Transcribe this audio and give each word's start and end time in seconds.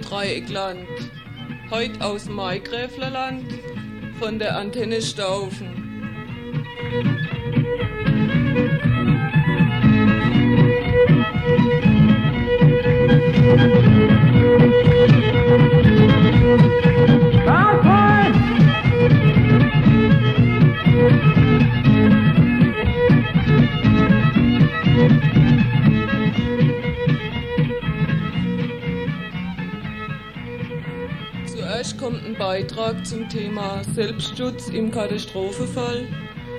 Dreieckland. 0.00 0.86
Heute 1.70 2.04
aus 2.04 2.28
Maigräflerland 2.28 3.44
von 4.18 4.38
der 4.38 4.56
Antenne 4.56 5.02
Staufen. 5.02 5.78
Zuerst 16.48 16.87
kommt 32.08 32.24
ein 32.24 32.38
Beitrag 32.38 33.06
zum 33.06 33.28
Thema 33.28 33.82
Selbstschutz 33.94 34.70
im 34.70 34.90
Katastrophenfall. 34.90 36.06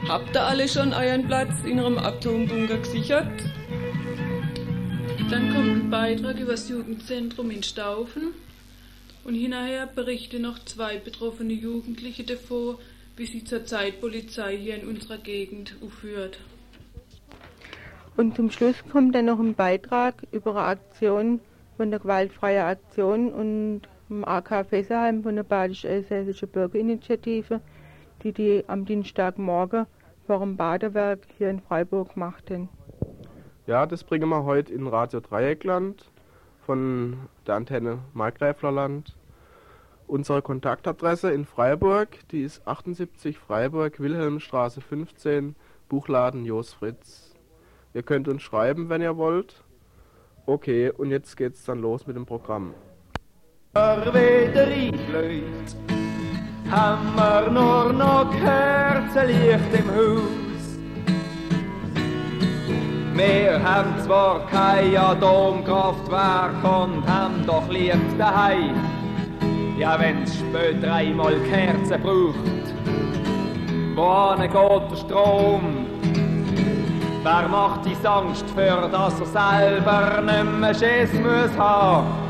Habt 0.07 0.35
ihr 0.35 0.43
alle 0.43 0.67
schon 0.67 0.93
euren 0.93 1.25
Platz 1.25 1.63
in 1.65 1.79
eurem 1.79 1.97
Atombunker 1.97 2.77
gesichert? 2.77 3.31
Dann 5.31 5.51
kommt 5.51 5.69
ein 5.69 5.89
Beitrag 5.89 6.39
über 6.39 6.51
das 6.51 6.69
Jugendzentrum 6.69 7.49
in 7.49 7.63
Staufen 7.63 8.35
und 9.23 9.33
hinterher 9.33 9.87
berichten 9.87 10.43
noch 10.43 10.59
zwei 10.65 10.97
betroffene 10.97 11.53
Jugendliche 11.53 12.25
davor, 12.25 12.77
wie 13.15 13.25
sich 13.25 13.47
zurzeit 13.47 13.99
Polizei 14.01 14.55
hier 14.55 14.75
in 14.75 14.87
unserer 14.87 15.17
Gegend 15.17 15.77
aufführt. 15.83 16.37
Und 18.15 18.35
zum 18.35 18.51
Schluss 18.51 18.75
kommt 18.91 19.15
dann 19.15 19.25
noch 19.25 19.39
ein 19.39 19.55
Beitrag 19.55 20.13
über 20.31 20.51
eine 20.51 20.65
Aktion 20.65 21.39
von 21.75 21.89
der 21.89 22.01
Gewaltfreien 22.01 22.65
Aktion 22.65 23.31
und 23.31 23.81
dem 24.09 24.25
AK 24.25 24.65
Fessenheim 24.65 25.23
von 25.23 25.35
der 25.35 25.43
Badisch-Elsässischen 25.43 26.49
Bürgerinitiative, 26.49 27.61
die 28.23 28.33
die 28.33 28.63
am 28.67 28.85
Dienstagmorgen 28.85 29.85
vor 30.25 30.39
dem 30.39 30.57
Badewerk 30.57 31.27
hier 31.37 31.49
in 31.49 31.61
Freiburg 31.61 32.17
machten. 32.17 32.69
Ja, 33.67 33.85
das 33.85 34.03
bringen 34.03 34.29
wir 34.29 34.43
heute 34.43 34.73
in 34.73 34.87
Radio 34.87 35.19
Dreieckland 35.19 36.11
von 36.65 37.17
der 37.45 37.55
Antenne 37.55 37.99
Markgräflerland. 38.13 39.15
Unsere 40.07 40.41
Kontaktadresse 40.41 41.31
in 41.31 41.45
Freiburg, 41.45 42.27
die 42.31 42.41
ist 42.41 42.67
78 42.67 43.37
Freiburg, 43.37 43.99
Wilhelmstraße 43.99 44.81
15, 44.81 45.55
Buchladen 45.87 46.45
Jos 46.45 46.73
Fritz. 46.73 47.35
Ihr 47.93 48.01
könnt 48.01 48.27
uns 48.27 48.41
schreiben, 48.41 48.89
wenn 48.89 49.01
ihr 49.01 49.17
wollt. 49.17 49.63
Okay, 50.47 50.89
und 50.89 51.11
jetzt 51.11 51.37
geht's 51.37 51.63
dann 51.65 51.79
los 51.79 52.07
mit 52.07 52.15
dem 52.15 52.25
Programm. 52.25 52.73
Wieder 53.75 54.63
einblüht, 54.63 55.75
haben 56.71 57.15
wir 57.15 57.51
nur 57.51 57.93
noch 57.93 58.31
Kerzenlicht 58.31 59.73
im 59.73 59.95
Haus. 59.95 60.79
Wir 63.13 63.61
haben 63.63 63.99
zwar 63.99 64.47
kein 64.47 64.97
Atomkraftwerk 64.97 66.63
und 66.63 67.07
haben 67.07 67.45
doch 67.45 67.67
lieb 67.69 68.17
daheim. 68.17 68.75
Ja, 69.77 69.99
wenn's 69.99 70.35
später 70.39 70.91
einmal 70.91 71.35
Kerzen 71.41 72.01
braucht, 72.01 72.73
wohin 73.95 74.51
geht 74.51 74.91
der 74.91 74.95
Strom? 74.95 75.85
Wer 77.21 77.47
macht 77.49 77.85
die 77.85 78.07
Angst 78.07 78.45
für, 78.55 78.89
dass 78.91 79.19
er 79.19 79.25
selber 79.27 80.21
nicht 80.21 80.59
mehr 80.59 80.73
Schiss 80.73 81.13
muss 81.13 81.55
haben? 81.57 82.28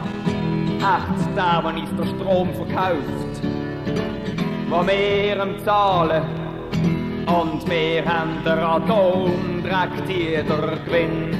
Echt, 0.80 1.36
der, 1.36 1.62
wenn 1.66 1.78
uns 1.81 1.90
der 1.98 2.06
Strom 2.06 2.54
verkauft, 2.54 3.42
wo 4.70 4.88
wir 4.88 5.44
ihm 5.44 5.60
zahlen. 5.66 6.24
Und 7.28 7.70
wir 7.70 8.06
haben 8.06 8.42
der 8.46 8.66
Atom 8.66 9.62
direkt 9.62 10.10
jeder 10.10 10.78
Gewinn. 10.86 11.38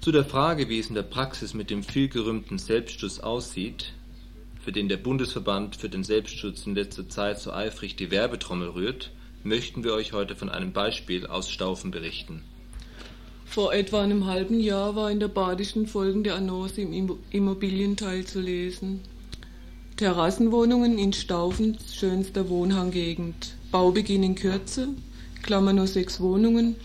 Zu 0.00 0.10
der 0.10 0.24
Frage, 0.24 0.70
wie 0.70 0.78
es 0.78 0.88
in 0.88 0.94
der 0.94 1.02
Praxis 1.02 1.52
mit 1.52 1.68
dem 1.68 1.82
vielgerühmten 1.82 2.56
Selbstschutz 2.56 3.18
aussieht, 3.18 3.92
für 4.58 4.72
den 4.72 4.88
der 4.88 4.96
Bundesverband 4.96 5.76
für 5.76 5.90
den 5.90 6.02
Selbstschutz 6.02 6.66
in 6.66 6.74
letzter 6.74 7.10
Zeit 7.10 7.40
so 7.40 7.52
eifrig 7.52 7.96
die 7.96 8.10
Werbetrommel 8.10 8.70
rührt, 8.70 9.10
möchten 9.44 9.84
wir 9.84 9.92
euch 9.92 10.14
heute 10.14 10.34
von 10.34 10.48
einem 10.48 10.72
Beispiel 10.72 11.26
aus 11.26 11.50
Staufen 11.50 11.90
berichten. 11.90 12.42
Vor 13.50 13.74
etwa 13.74 14.00
einem 14.02 14.26
halben 14.26 14.60
Jahr 14.60 14.94
war 14.94 15.10
in 15.10 15.18
der 15.18 15.26
Badischen 15.26 15.88
folgende 15.88 16.34
Annonce 16.34 16.78
im 16.78 16.92
Immo- 16.92 17.18
Immobilienteil 17.30 18.24
zu 18.24 18.40
lesen. 18.40 19.00
Terrassenwohnungen 19.96 21.00
in 21.00 21.12
Staufens 21.12 21.96
schönster 21.96 22.48
Wohnhanggegend. 22.48 23.56
Baubeginn 23.72 24.22
in 24.22 24.36
Kürze, 24.36 24.90
Klammer 25.42 25.72
nur 25.72 25.88
sechs 25.88 26.20
Wohnungen, 26.20 26.76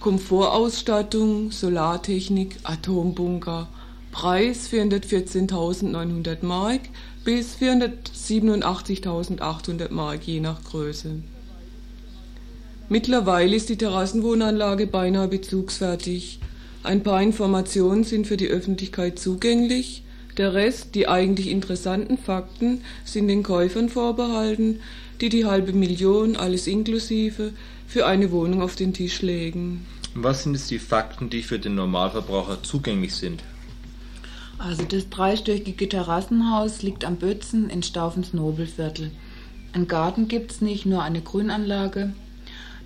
Komfortausstattung, 0.00 1.52
Solartechnik, 1.52 2.56
Atombunker. 2.64 3.68
Preis 4.10 4.68
414.900 4.72 6.44
Mark 6.44 6.80
bis 7.24 7.54
487.800 7.58 9.92
Mark 9.92 10.26
je 10.26 10.40
nach 10.40 10.64
Größe. 10.64 11.22
Mittlerweile 12.92 13.56
ist 13.56 13.70
die 13.70 13.78
Terrassenwohnanlage 13.78 14.86
beinahe 14.86 15.26
bezugsfertig. 15.26 16.40
Ein 16.82 17.02
paar 17.02 17.22
Informationen 17.22 18.04
sind 18.04 18.26
für 18.26 18.36
die 18.36 18.48
Öffentlichkeit 18.48 19.18
zugänglich. 19.18 20.02
Der 20.36 20.52
Rest, 20.52 20.94
die 20.94 21.08
eigentlich 21.08 21.48
interessanten 21.48 22.18
Fakten, 22.18 22.82
sind 23.06 23.28
den 23.28 23.42
Käufern 23.42 23.88
vorbehalten, 23.88 24.80
die 25.22 25.30
die 25.30 25.46
halbe 25.46 25.72
Million, 25.72 26.36
alles 26.36 26.66
inklusive, 26.66 27.54
für 27.86 28.04
eine 28.04 28.30
Wohnung 28.30 28.60
auf 28.60 28.76
den 28.76 28.92
Tisch 28.92 29.22
legen. 29.22 29.86
Was 30.14 30.42
sind 30.42 30.52
jetzt 30.52 30.70
die 30.70 30.78
Fakten, 30.78 31.30
die 31.30 31.42
für 31.42 31.58
den 31.58 31.76
Normalverbraucher 31.76 32.62
zugänglich 32.62 33.14
sind? 33.14 33.42
Also 34.58 34.82
das 34.82 35.08
dreistöckige 35.08 35.88
Terrassenhaus 35.88 36.82
liegt 36.82 37.06
am 37.06 37.16
Bötzen 37.16 37.70
in 37.70 37.82
Staufens 37.82 38.34
Nobelviertel. 38.34 39.12
Einen 39.72 39.88
Garten 39.88 40.28
gibt's 40.28 40.60
nicht, 40.60 40.84
nur 40.84 41.02
eine 41.02 41.22
Grünanlage. 41.22 42.12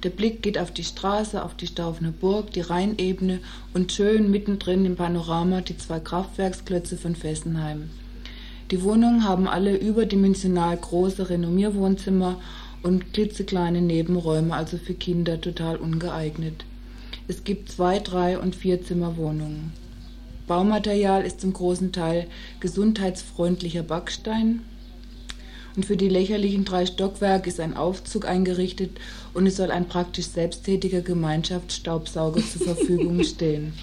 Der 0.03 0.11
Blick 0.11 0.43
geht 0.43 0.59
auf 0.59 0.71
die 0.71 0.85
Straße, 0.85 1.43
auf 1.43 1.55
die 1.55 1.67
Staufener 1.67 2.13
Burg, 2.13 2.53
die 2.53 2.61
Rheinebene 2.61 3.41
und 3.73 3.93
schön 3.93 4.31
mittendrin 4.31 4.85
im 4.85 4.97
Panorama 4.97 5.63
die 5.63 5.79
zwei 5.79 6.01
Kraftwerksklötze 6.01 6.97
von 6.97 7.17
Fessenheim. 7.17 7.91
Die 8.71 8.83
Wohnungen 8.83 9.25
haben 9.25 9.49
alle 9.49 9.77
überdimensional 9.77 10.77
große 10.77 11.31
Renommierwohnzimmer 11.31 12.41
und 12.83 13.13
klitzekleine 13.13 13.81
Nebenräume, 13.81 14.55
also 14.55 14.77
für 14.77 14.95
Kinder 14.95 15.41
total 15.41 15.77
ungeeignet. 15.77 16.65
Es 17.29 17.45
gibt 17.45 17.71
zwei, 17.71 17.99
drei 17.99 18.39
und 18.39 18.55
vier 18.55 18.83
Zimmerwohnungen. 18.83 19.73
Baumaterial 20.47 21.25
ist 21.25 21.41
zum 21.41 21.53
großen 21.53 21.91
Teil 21.93 22.29
gesundheitsfreundlicher 22.61 23.83
Backstein. 23.83 24.63
Und 25.77 25.85
für 25.85 25.99
die 25.99 26.09
lächerlichen 26.09 26.65
drei 26.65 26.87
Stockwerke 26.87 27.51
ist 27.51 27.61
ein 27.61 27.77
Aufzug 27.77 28.27
eingerichtet 28.27 28.99
und 29.35 29.47
es 29.47 29.57
soll 29.57 29.71
ein 29.71 29.87
praktisch 29.87 30.27
selbsttätiger 30.27 31.03
Gemeinschaftsstaubsauger 31.03 32.41
zur 32.41 32.63
Verfügung 32.63 33.23
stehen. 33.25 33.75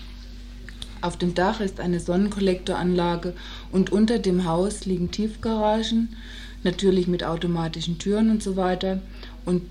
Auf 1.02 1.18
dem 1.18 1.36
Dach 1.36 1.60
ist 1.60 1.80
eine 1.80 2.00
Sonnenkollektoranlage 2.00 3.34
und 3.72 3.92
unter 3.92 4.20
dem 4.20 4.46
Haus 4.46 4.86
liegen 4.86 5.12
Tiefgaragen, 5.12 6.16
natürlich 6.64 7.08
mit 7.08 7.24
automatischen 7.24 8.00
Türen 8.00 8.32
und 8.32 8.42
so 8.42 8.56
weiter. 8.56 9.02
Und 9.46 9.64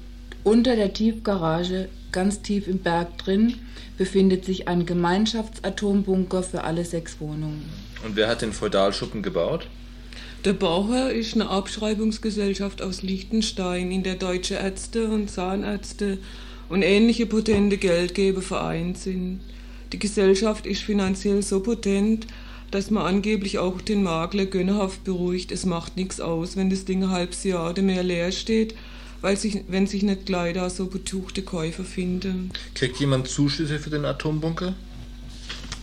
unter 0.44 0.76
der 0.76 0.92
Tiefgarage, 0.92 1.88
ganz 2.12 2.42
tief 2.42 2.68
im 2.68 2.78
Berg 2.78 3.18
drin, 3.18 3.54
befindet 3.96 4.44
sich 4.44 4.68
ein 4.68 4.86
Gemeinschaftsatombunker 4.86 6.42
für 6.42 6.64
alle 6.64 6.84
sechs 6.84 7.18
Wohnungen. 7.20 7.64
Und 8.04 8.14
wer 8.14 8.28
hat 8.28 8.42
den 8.42 8.52
Feudalschuppen 8.52 9.22
gebaut? 9.22 9.68
Der 10.44 10.54
Bauherr 10.54 11.12
ist 11.12 11.34
eine 11.34 11.48
Abschreibungsgesellschaft 11.48 12.82
aus 12.82 13.02
Liechtenstein, 13.02 13.92
in 13.92 14.02
der 14.02 14.16
deutsche 14.16 14.54
Ärzte 14.54 15.06
und 15.06 15.30
Zahnärzte 15.30 16.18
und 16.68 16.82
ähnliche 16.82 17.26
potente 17.26 17.76
Geldgeber 17.76 18.42
vereint 18.42 18.98
sind. 18.98 19.38
Die 19.92 20.00
Gesellschaft 20.00 20.66
ist 20.66 20.82
finanziell 20.82 21.42
so 21.42 21.60
potent, 21.60 22.26
dass 22.72 22.90
man 22.90 23.04
angeblich 23.04 23.58
auch 23.58 23.80
den 23.80 24.02
Makler 24.02 24.46
gönnerhaft 24.46 25.04
beruhigt, 25.04 25.52
es 25.52 25.64
macht 25.64 25.96
nichts 25.96 26.20
aus, 26.20 26.56
wenn 26.56 26.70
das 26.70 26.86
Ding 26.86 27.04
ein 27.04 27.10
halbes 27.10 27.44
Jahr 27.44 27.70
oder 27.70 27.82
mehr 27.82 28.02
leer 28.02 28.32
steht, 28.32 28.74
weil 29.20 29.36
sich, 29.36 29.60
wenn 29.68 29.86
sich 29.86 30.02
nicht 30.02 30.26
gleich 30.26 30.54
da 30.54 30.68
so 30.70 30.86
betuchte 30.86 31.42
Käufer 31.42 31.84
finden. 31.84 32.50
Kriegt 32.74 32.98
jemand 32.98 33.28
Zuschüsse 33.28 33.78
für 33.78 33.90
den 33.90 34.04
Atombunker? 34.04 34.74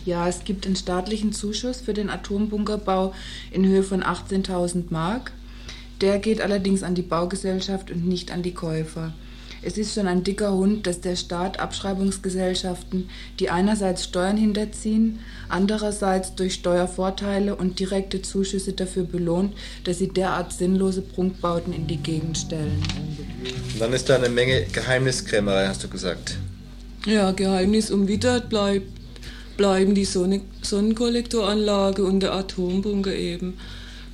Ja, 0.04 0.28
es 0.28 0.44
gibt 0.44 0.66
einen 0.66 0.76
staatlichen 0.76 1.32
Zuschuss 1.32 1.80
für 1.80 1.94
den 1.94 2.10
Atombunkerbau 2.10 3.14
in 3.50 3.66
Höhe 3.66 3.82
von 3.82 4.02
18.000 4.02 4.84
Mark. 4.90 5.32
Der 6.00 6.18
geht 6.18 6.40
allerdings 6.40 6.82
an 6.82 6.94
die 6.94 7.02
Baugesellschaft 7.02 7.90
und 7.90 8.06
nicht 8.06 8.30
an 8.30 8.42
die 8.42 8.54
Käufer. 8.54 9.12
Es 9.62 9.76
ist 9.76 9.94
schon 9.94 10.06
ein 10.06 10.24
dicker 10.24 10.54
Hund, 10.54 10.86
dass 10.86 11.02
der 11.02 11.16
Staat 11.16 11.60
Abschreibungsgesellschaften, 11.60 13.10
die 13.38 13.50
einerseits 13.50 14.04
Steuern 14.04 14.38
hinterziehen, 14.38 15.18
andererseits 15.50 16.34
durch 16.34 16.54
Steuervorteile 16.54 17.54
und 17.54 17.78
direkte 17.78 18.22
Zuschüsse 18.22 18.72
dafür 18.72 19.04
belohnt, 19.04 19.54
dass 19.84 19.98
sie 19.98 20.08
derart 20.08 20.54
sinnlose 20.54 21.02
Prunkbauten 21.02 21.74
in 21.74 21.86
die 21.86 21.98
Gegend 21.98 22.38
stellen. 22.38 22.82
dann 23.78 23.92
ist 23.92 24.08
da 24.08 24.16
eine 24.16 24.30
Menge 24.30 24.64
Geheimniskrämerei, 24.72 25.68
hast 25.68 25.84
du 25.84 25.88
gesagt. 25.88 26.38
Ja, 27.04 27.32
Geheimnis 27.32 27.90
umwittert 27.90 28.48
bleibt, 28.48 28.99
bleiben 29.60 29.94
die 29.94 30.06
Sonne 30.06 30.40
Sonnenkollektoranlage 30.62 32.02
und 32.02 32.20
der 32.20 32.32
Atombunker 32.32 33.14
eben. 33.14 33.58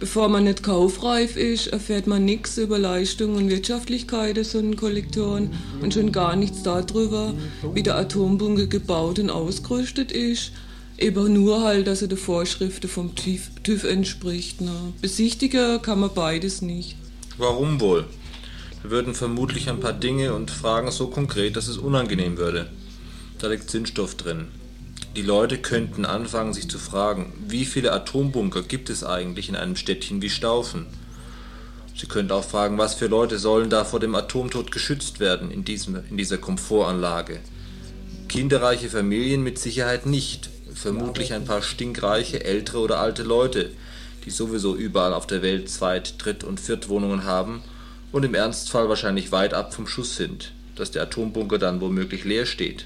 Bevor 0.00 0.28
man 0.28 0.42
nicht 0.42 0.64
kaufreif 0.64 1.36
ist, 1.36 1.68
erfährt 1.68 2.08
man 2.08 2.24
nichts 2.24 2.58
über 2.58 2.80
Leistung 2.80 3.36
und 3.36 3.48
Wirtschaftlichkeit 3.48 4.36
der 4.36 4.44
Sonnenkollektoren 4.44 5.52
und 5.80 5.94
schon 5.94 6.10
gar 6.10 6.34
nichts 6.34 6.64
darüber, 6.64 7.32
wie 7.74 7.84
der 7.84 7.94
Atombunker 7.94 8.66
gebaut 8.66 9.20
und 9.20 9.30
ausgerüstet 9.30 10.10
ist. 10.10 10.50
Eben 10.98 11.32
nur 11.32 11.62
halt, 11.62 11.86
dass 11.86 12.02
er 12.02 12.08
den 12.08 12.18
Vorschriften 12.18 12.88
vom 12.88 13.14
TÜV, 13.14 13.42
TÜV 13.62 13.84
entspricht. 13.84 14.60
Ne? 14.60 14.94
Besichtigen 15.00 15.80
kann 15.80 16.00
man 16.00 16.10
beides 16.12 16.60
nicht. 16.60 16.96
Warum 17.38 17.80
wohl? 17.80 18.04
Wir 18.82 18.90
würden 18.90 19.14
vermutlich 19.14 19.68
ein 19.68 19.78
paar 19.78 19.92
Dinge 19.92 20.34
und 20.34 20.50
Fragen 20.50 20.90
so 20.90 21.06
konkret, 21.06 21.54
dass 21.54 21.68
es 21.68 21.78
unangenehm 21.78 22.36
würde. 22.36 22.68
Da 23.38 23.46
liegt 23.46 23.70
Sinnstoff 23.70 24.16
drin. 24.16 24.48
Die 25.16 25.22
Leute 25.22 25.56
könnten 25.56 26.04
anfangen, 26.04 26.52
sich 26.52 26.68
zu 26.68 26.78
fragen, 26.78 27.32
wie 27.48 27.64
viele 27.64 27.90
Atombunker 27.92 28.60
gibt 28.60 28.90
es 28.90 29.02
eigentlich 29.02 29.48
in 29.48 29.56
einem 29.56 29.74
Städtchen 29.74 30.20
wie 30.20 30.28
Staufen? 30.28 30.84
Sie 31.96 32.06
könnten 32.06 32.32
auch 32.32 32.44
fragen, 32.44 32.76
was 32.76 32.96
für 32.96 33.06
Leute 33.06 33.38
sollen 33.38 33.70
da 33.70 33.86
vor 33.86 33.98
dem 33.98 34.14
Atomtod 34.14 34.70
geschützt 34.70 35.18
werden 35.18 35.50
in, 35.50 35.64
diesem, 35.64 36.04
in 36.10 36.18
dieser 36.18 36.36
Komfortanlage? 36.36 37.40
Kinderreiche 38.28 38.90
Familien 38.90 39.42
mit 39.42 39.58
Sicherheit 39.58 40.04
nicht. 40.04 40.50
Vermutlich 40.74 41.32
ein 41.32 41.46
paar 41.46 41.62
stinkreiche, 41.62 42.44
ältere 42.44 42.80
oder 42.80 43.00
alte 43.00 43.22
Leute, 43.22 43.70
die 44.26 44.30
sowieso 44.30 44.76
überall 44.76 45.14
auf 45.14 45.26
der 45.26 45.40
Welt 45.40 45.70
Zweit-, 45.70 46.22
Dritt- 46.22 46.44
und 46.44 46.60
Viertwohnungen 46.60 47.24
haben 47.24 47.62
und 48.12 48.22
im 48.22 48.34
Ernstfall 48.34 48.90
wahrscheinlich 48.90 49.32
weit 49.32 49.54
ab 49.54 49.72
vom 49.72 49.86
Schuss 49.86 50.16
sind, 50.16 50.52
dass 50.74 50.90
der 50.90 51.04
Atombunker 51.04 51.56
dann 51.56 51.80
womöglich 51.80 52.24
leer 52.24 52.44
steht. 52.44 52.84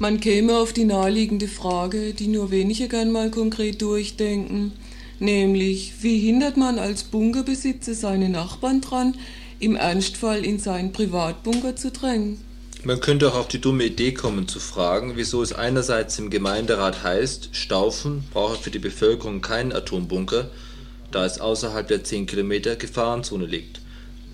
Man 0.00 0.18
käme 0.18 0.56
auf 0.56 0.72
die 0.72 0.86
naheliegende 0.86 1.46
Frage, 1.46 2.14
die 2.14 2.28
nur 2.28 2.50
wenige 2.50 2.88
gern 2.88 3.12
mal 3.12 3.30
konkret 3.30 3.82
durchdenken, 3.82 4.72
nämlich 5.18 5.92
wie 6.00 6.18
hindert 6.18 6.56
man 6.56 6.78
als 6.78 7.02
Bunkerbesitzer 7.02 7.92
seine 7.92 8.30
Nachbarn 8.30 8.80
dran, 8.80 9.14
im 9.58 9.76
Ernstfall 9.76 10.42
in 10.42 10.58
seinen 10.58 10.92
Privatbunker 10.92 11.76
zu 11.76 11.90
drängen? 11.90 12.40
Man 12.82 13.00
könnte 13.00 13.28
auch 13.28 13.34
auf 13.34 13.48
die 13.48 13.60
dumme 13.60 13.84
Idee 13.84 14.12
kommen 14.12 14.48
zu 14.48 14.58
fragen, 14.58 15.16
wieso 15.16 15.42
es 15.42 15.52
einerseits 15.52 16.18
im 16.18 16.30
Gemeinderat 16.30 17.02
heißt, 17.02 17.50
Staufen 17.52 18.24
brauche 18.32 18.56
für 18.56 18.70
die 18.70 18.78
Bevölkerung 18.78 19.42
keinen 19.42 19.74
Atombunker, 19.74 20.48
da 21.10 21.26
es 21.26 21.42
außerhalb 21.42 21.86
der 21.86 22.04
10 22.04 22.24
Kilometer 22.24 22.74
Gefahrenzone 22.76 23.44
liegt. 23.44 23.82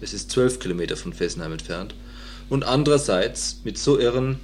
Es 0.00 0.14
ist 0.14 0.30
12 0.30 0.60
Kilometer 0.60 0.96
von 0.96 1.12
Fessenheim 1.12 1.50
entfernt. 1.50 1.96
Und 2.48 2.62
andererseits 2.62 3.62
mit 3.64 3.76
so 3.78 3.98
irren 3.98 4.38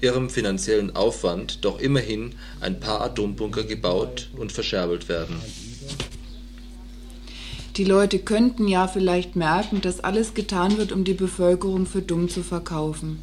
ihrem 0.00 0.28
finanziellen 0.30 0.94
Aufwand 0.94 1.64
doch 1.64 1.80
immerhin 1.80 2.34
ein 2.60 2.80
paar 2.80 3.00
Atombunker 3.00 3.64
gebaut 3.64 4.30
und 4.36 4.52
verscherbelt 4.52 5.08
werden. 5.08 5.36
Die 7.76 7.84
Leute 7.84 8.18
könnten 8.18 8.68
ja 8.68 8.86
vielleicht 8.86 9.34
merken, 9.34 9.80
dass 9.80 10.00
alles 10.00 10.34
getan 10.34 10.76
wird, 10.76 10.92
um 10.92 11.04
die 11.04 11.14
Bevölkerung 11.14 11.86
für 11.86 12.02
dumm 12.02 12.28
zu 12.28 12.42
verkaufen. 12.42 13.18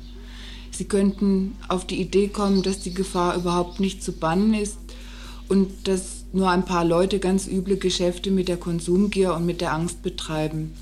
Sie 0.71 0.85
könnten 0.85 1.55
auf 1.67 1.85
die 1.85 2.01
Idee 2.01 2.29
kommen, 2.29 2.63
dass 2.63 2.79
die 2.79 2.93
Gefahr 2.93 3.35
überhaupt 3.35 3.79
nicht 3.79 4.01
zu 4.01 4.11
bannen 4.11 4.53
ist 4.55 4.77
und 5.49 5.87
dass 5.87 6.25
nur 6.31 6.49
ein 6.49 6.65
paar 6.65 6.85
Leute 6.85 7.19
ganz 7.19 7.47
üble 7.47 7.77
Geschäfte 7.77 8.31
mit 8.31 8.47
der 8.47 8.57
Konsumgier 8.57 9.33
und 9.33 9.45
mit 9.45 9.61
der 9.61 9.73
Angst 9.73 10.01
betreiben. 10.01 10.73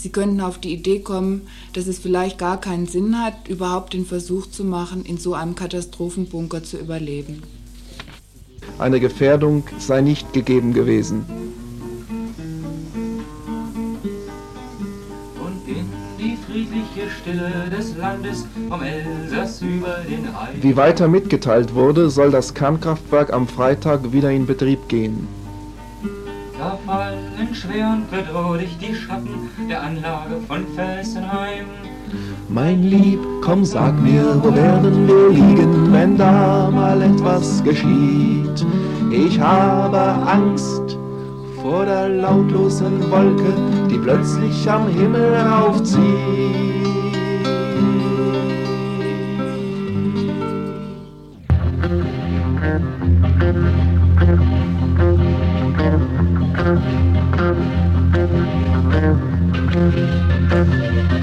Sie 0.00 0.08
könnten 0.08 0.40
auf 0.40 0.56
die 0.56 0.72
Idee 0.72 1.00
kommen, 1.00 1.42
dass 1.74 1.86
es 1.86 1.98
vielleicht 1.98 2.38
gar 2.38 2.58
keinen 2.58 2.86
Sinn 2.86 3.22
hat, 3.22 3.48
überhaupt 3.48 3.92
den 3.92 4.06
Versuch 4.06 4.46
zu 4.46 4.64
machen, 4.64 5.04
in 5.04 5.18
so 5.18 5.34
einem 5.34 5.54
Katastrophenbunker 5.54 6.62
zu 6.62 6.78
überleben. 6.78 7.42
Eine 8.78 8.98
Gefährdung 8.98 9.64
sei 9.78 10.00
nicht 10.00 10.32
gegeben 10.32 10.72
gewesen. 10.72 11.26
Und 15.38 15.68
in 15.68 15.84
die 16.18 16.38
friedliche 16.46 17.10
Stille 17.20 17.68
des 17.70 17.94
Landes 17.98 18.46
vom 18.70 18.80
Elsass 18.80 19.60
über 19.60 19.98
den 20.08 20.24
Rhein. 20.34 20.62
Wie 20.62 20.76
weiter 20.76 21.08
mitgeteilt 21.08 21.74
wurde, 21.74 22.08
soll 22.08 22.30
das 22.30 22.54
Kernkraftwerk 22.54 23.34
am 23.34 23.46
Freitag 23.46 24.12
wieder 24.14 24.30
in 24.30 24.46
Betrieb 24.46 24.88
gehen. 24.88 25.28
Da 26.60 26.76
fallen 26.84 27.54
schwer 27.54 27.88
und 27.88 28.10
bedrohlich 28.10 28.76
die 28.76 28.94
Schatten 28.94 29.48
der 29.66 29.82
Anlage 29.82 30.36
von 30.46 30.66
Fessenheim. 30.76 31.64
Mein 32.50 32.82
Lieb, 32.82 33.18
komm 33.42 33.64
sag 33.64 33.98
mir, 34.02 34.38
wo 34.42 34.54
werden 34.54 35.08
wir 35.08 35.30
liegen, 35.30 35.90
wenn 35.90 36.18
da 36.18 36.70
mal 36.70 37.00
etwas 37.00 37.64
geschieht? 37.64 38.66
Ich 39.10 39.40
habe 39.40 39.98
Angst 39.98 40.98
vor 41.62 41.86
der 41.86 42.10
lautlosen 42.10 43.10
Wolke, 43.10 43.54
die 43.90 43.96
plötzlich 43.96 44.70
am 44.70 44.86
Himmel 44.88 45.36
raufzieht. 45.36 46.60
Jetzt 56.60 56.68
kommt 60.50 61.19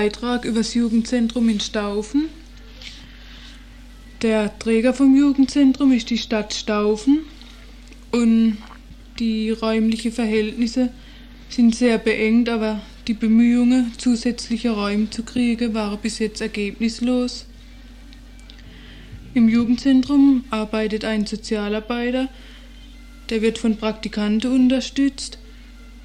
Beitrag 0.00 0.46
über 0.46 0.60
das 0.60 0.72
Jugendzentrum 0.72 1.50
in 1.50 1.60
Staufen. 1.60 2.30
Der 4.22 4.58
Träger 4.58 4.94
vom 4.94 5.14
Jugendzentrum 5.14 5.92
ist 5.92 6.08
die 6.08 6.16
Stadt 6.16 6.54
Staufen 6.54 7.18
und 8.10 8.56
die 9.18 9.50
räumlichen 9.50 10.10
Verhältnisse 10.10 10.88
sind 11.50 11.74
sehr 11.74 11.98
beengt, 11.98 12.48
aber 12.48 12.80
die 13.08 13.12
Bemühungen, 13.12 13.92
zusätzliche 13.98 14.70
Räume 14.70 15.10
zu 15.10 15.22
kriegen, 15.22 15.74
waren 15.74 15.98
bis 16.00 16.18
jetzt 16.18 16.40
ergebnislos. 16.40 17.44
Im 19.34 19.50
Jugendzentrum 19.50 20.44
arbeitet 20.48 21.04
ein 21.04 21.26
Sozialarbeiter, 21.26 22.30
der 23.28 23.42
wird 23.42 23.58
von 23.58 23.76
Praktikanten 23.76 24.50
unterstützt 24.50 25.36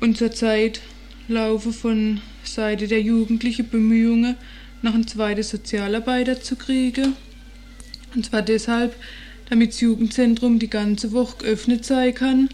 und 0.01 0.17
zurzeit 0.17 0.81
laufen 1.29 1.71
von 1.71 2.19
Seite 2.47 2.87
der 2.87 3.01
Jugendlichen 3.01 3.69
Bemühungen, 3.69 4.35
noch 4.81 4.93
einen 4.93 5.07
zweiten 5.07 5.43
Sozialarbeiter 5.43 6.41
zu 6.41 6.55
kriegen. 6.55 7.15
Und 8.13 8.25
zwar 8.25 8.41
deshalb, 8.41 8.95
damit 9.49 9.73
das 9.73 9.81
Jugendzentrum 9.81 10.59
die 10.59 10.69
ganze 10.69 11.11
Woche 11.11 11.37
geöffnet 11.39 11.85
sein 11.85 12.13
kann. 12.13 12.49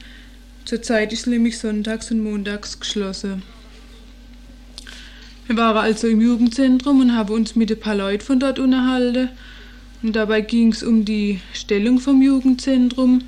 Zurzeit 0.66 1.14
ist 1.14 1.28
nämlich 1.28 1.58
sonntags 1.58 2.12
und 2.12 2.22
montags 2.22 2.80
geschlossen. 2.80 3.44
Wir 5.48 5.58
waren 5.58 5.78
also 5.78 6.08
im 6.08 6.22
Jugendzentrum 6.22 7.02
und 7.02 7.16
haben 7.16 7.34
uns 7.34 7.56
mit 7.56 7.72
ein 7.72 7.80
paar 7.80 7.96
Leuten 7.96 8.24
von 8.24 8.40
dort 8.40 8.60
unterhalten. 8.60 9.30
Und 10.02 10.16
dabei 10.16 10.42
ging 10.42 10.72
es 10.72 10.82
um 10.82 11.06
die 11.06 11.42
Stellung 11.54 12.00
vom 12.00 12.22
Jugendzentrum, 12.22 13.24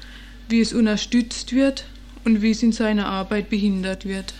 wie 0.50 0.62
es 0.62 0.74
unterstützt 0.74 1.54
wird 1.54 1.86
und 2.24 2.42
wie 2.42 2.52
es 2.52 2.64
in 2.64 2.72
seiner 2.72 3.08
Arbeit 3.08 3.50
behindert 3.50 4.06
wird. 4.06 4.34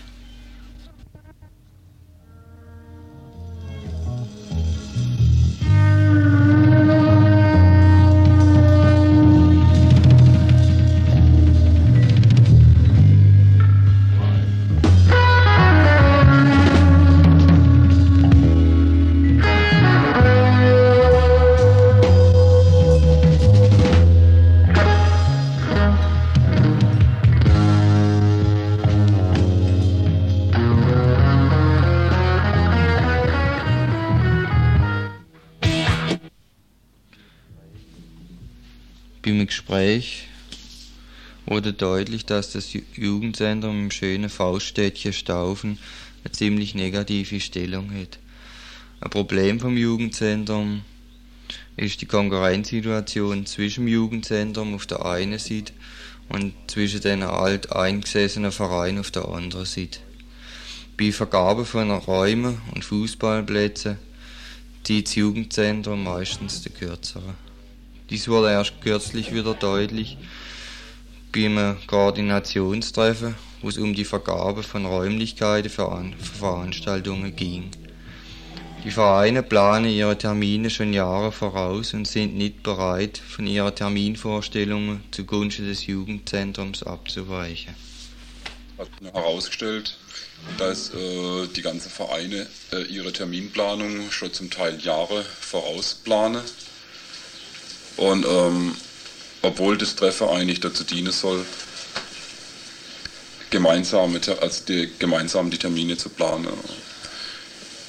Gespräch 39.94 40.28
wurde 41.46 41.72
deutlich, 41.72 42.24
dass 42.24 42.52
das 42.52 42.72
Jugendzentrum 42.94 43.84
im 43.84 43.90
schönen 43.90 44.30
Fauststädtchen 44.30 45.12
Staufen 45.12 45.78
eine 46.24 46.32
ziemlich 46.32 46.74
negative 46.74 47.38
Stellung 47.38 47.92
hat. 47.92 48.18
Ein 49.00 49.10
Problem 49.10 49.60
vom 49.60 49.76
Jugendzentrum 49.76 50.82
ist 51.76 52.00
die 52.00 52.06
Konkurrenzsituation 52.06 53.46
zwischen 53.46 53.84
dem 53.84 53.92
Jugendzentrum 53.92 54.74
auf 54.74 54.86
der 54.86 55.04
einen 55.04 55.38
Seite 55.38 55.72
und 56.28 56.54
zwischen 56.66 57.02
den 57.02 57.22
alt 57.22 57.70
eingesessenen 57.70 58.52
Vereinen 58.52 59.00
auf 59.00 59.10
der 59.10 59.28
anderen 59.28 59.66
Seite. 59.66 60.00
Bei 60.96 61.12
Vergabe 61.12 61.64
von 61.64 61.90
Räumen 61.90 62.60
und 62.74 62.84
Fußballplätzen 62.84 63.98
zieht 64.82 65.08
das 65.08 65.14
Jugendzentrum 65.14 66.02
meistens 66.04 66.62
der 66.62 66.72
kürzere. 66.72 67.34
Dies 68.10 68.28
wurde 68.28 68.50
erst 68.50 68.80
kürzlich 68.82 69.32
wieder 69.32 69.54
deutlich 69.54 70.18
bei 71.32 71.46
einem 71.46 71.76
Koordinationstreffen, 71.86 73.34
wo 73.62 73.68
es 73.68 73.78
um 73.78 73.94
die 73.94 74.04
Vergabe 74.04 74.62
von 74.62 74.84
Räumlichkeiten 74.84 75.70
für, 75.70 76.12
Veranstaltungen 76.38 77.34
ging. 77.34 77.70
Die 78.84 78.90
Vereine 78.90 79.42
planen 79.42 79.90
ihre 79.90 80.18
Termine 80.18 80.68
schon 80.68 80.92
Jahre 80.92 81.32
voraus 81.32 81.94
und 81.94 82.06
sind 82.06 82.36
nicht 82.36 82.62
bereit, 82.62 83.16
von 83.16 83.46
ihren 83.46 83.74
Terminvorstellungen 83.74 85.02
zugunsten 85.10 85.64
des 85.66 85.86
Jugendzentrums 85.86 86.82
abzuweichen. 86.82 87.74
Hat 88.76 88.90
herausgestellt, 89.02 89.96
dass 90.58 90.92
äh, 90.92 91.46
die 91.56 91.62
ganzen 91.62 91.90
Vereine 91.90 92.46
äh, 92.72 92.82
ihre 92.82 93.12
Terminplanung 93.12 94.10
schon 94.10 94.34
zum 94.34 94.50
Teil 94.50 94.78
Jahre 94.78 95.22
vorausplanen. 95.22 96.42
Und 97.96 98.26
ähm, 98.26 98.74
obwohl 99.42 99.76
das 99.78 99.94
Treffen 99.94 100.28
eigentlich 100.28 100.60
dazu 100.60 100.84
dienen 100.84 101.12
soll, 101.12 101.44
gemeinsam, 103.50 104.18
also 104.40 104.64
die, 104.66 104.90
gemeinsam 104.98 105.50
die 105.50 105.58
Termine 105.58 105.96
zu 105.96 106.08
planen. 106.08 106.48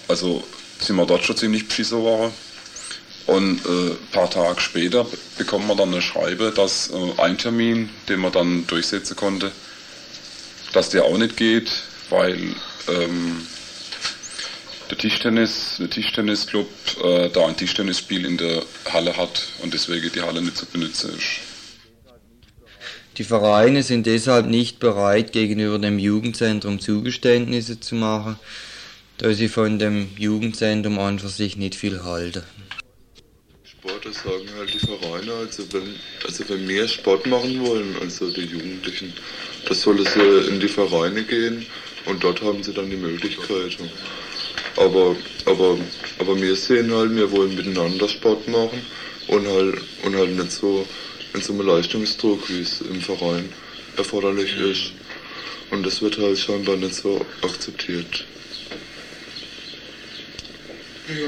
Also 0.08 0.44
sind 0.80 0.96
wir 0.96 1.06
dort 1.06 1.24
schon 1.24 1.38
ziemlich 1.38 1.68
beschissen 1.68 2.00
worden. 2.00 2.32
Und 3.26 3.66
äh, 3.66 3.92
ein 3.92 4.12
paar 4.12 4.30
Tage 4.30 4.62
später 4.62 5.08
bekommen 5.38 5.68
wir 5.68 5.76
dann 5.76 5.92
eine 5.92 6.02
Schreibe, 6.02 6.54
dass 6.56 6.92
äh, 6.92 7.22
ein 7.22 7.40
Termin, 7.40 7.90
den 8.08 8.20
man 8.20 8.32
dann 8.32 8.68
durchsetzen 8.68 9.16
konnte, 9.16 9.52
dass 10.74 10.90
der 10.90 11.06
auch 11.06 11.18
nicht 11.18 11.36
geht, 11.36 11.72
weil 12.12 12.56
ähm, 12.88 13.48
der 14.90 14.98
Tischtennis, 14.98 15.78
der 15.80 15.90
Tischtennisclub 15.90 16.68
äh, 17.04 17.30
da 17.30 17.48
ein 17.48 17.58
Tischtennisspiel 17.58 18.26
in 18.26 18.38
der 18.38 18.64
Halle 18.92 19.16
hat 19.18 19.48
und 19.62 19.74
deswegen 19.74 20.12
die 20.12 20.22
Halle 20.22 20.42
nicht 20.42 20.58
zu 20.58 20.66
benutzen 20.66 21.12
ist. 21.18 21.56
Die 23.18 23.24
Vereine 23.24 23.82
sind 23.82 24.06
deshalb 24.06 24.46
nicht 24.46 24.80
bereit, 24.80 25.32
gegenüber 25.32 25.80
dem 25.80 26.00
Jugendzentrum 26.00 26.80
Zugeständnisse 26.80 27.80
zu 27.80 27.96
machen, 27.96 28.38
da 29.18 29.34
sie 29.34 29.48
von 29.48 29.80
dem 29.80 30.10
Jugendzentrum 30.18 31.00
an 31.00 31.20
für 31.20 31.30
sich 31.30 31.56
nicht 31.56 31.76
viel 31.76 32.04
halten. 32.04 32.44
Sport, 33.64 34.06
das 34.06 34.16
sagen 34.16 34.50
halt 34.58 34.74
die 34.74 34.80
Vereine, 34.80 35.32
also 35.34 35.64
wenn, 35.72 35.96
also 36.26 36.50
wenn 36.50 36.68
wir 36.68 36.88
Sport 36.88 37.26
machen 37.26 37.66
wollen, 37.66 37.96
also 38.02 38.30
die 38.32 38.42
Jugendlichen, 38.42 39.14
das 39.68 39.82
sollen 39.82 40.06
sie 40.06 40.50
in 40.50 40.60
die 40.60 40.68
Vereine 40.68 41.24
gehen 41.24 41.66
und 42.06 42.24
dort 42.24 42.42
haben 42.42 42.64
sie 42.64 42.74
dann 42.74 42.90
die 42.90 42.98
Möglichkeit. 42.98 43.78
Aber, 44.78 45.16
aber, 45.46 45.78
aber 46.20 46.42
wir 46.42 46.56
sehen 46.56 46.92
halt, 46.92 47.16
wir 47.16 47.32
wollen 47.32 47.56
miteinander 47.56 48.10
Sport 48.10 48.48
machen 48.48 48.82
und 49.28 49.48
halt, 49.48 49.76
und 50.04 50.16
halt 50.16 50.32
nicht 50.32 50.52
so 50.52 50.86
in 51.34 51.42
so 51.42 51.54
einem 51.54 51.68
Leistungsdruck, 51.68 52.50
wie 52.50 52.62
es 52.62 52.82
im 52.82 53.02
Verein 53.02 53.50
erforderlich 53.98 54.56
ist. 54.58 54.92
Und 55.72 55.86
das 55.86 56.02
wird 56.02 56.18
halt 56.18 56.38
scheinbar 56.38 56.76
nicht 56.78 56.96
so 56.96 57.26
akzeptiert. 57.42 58.26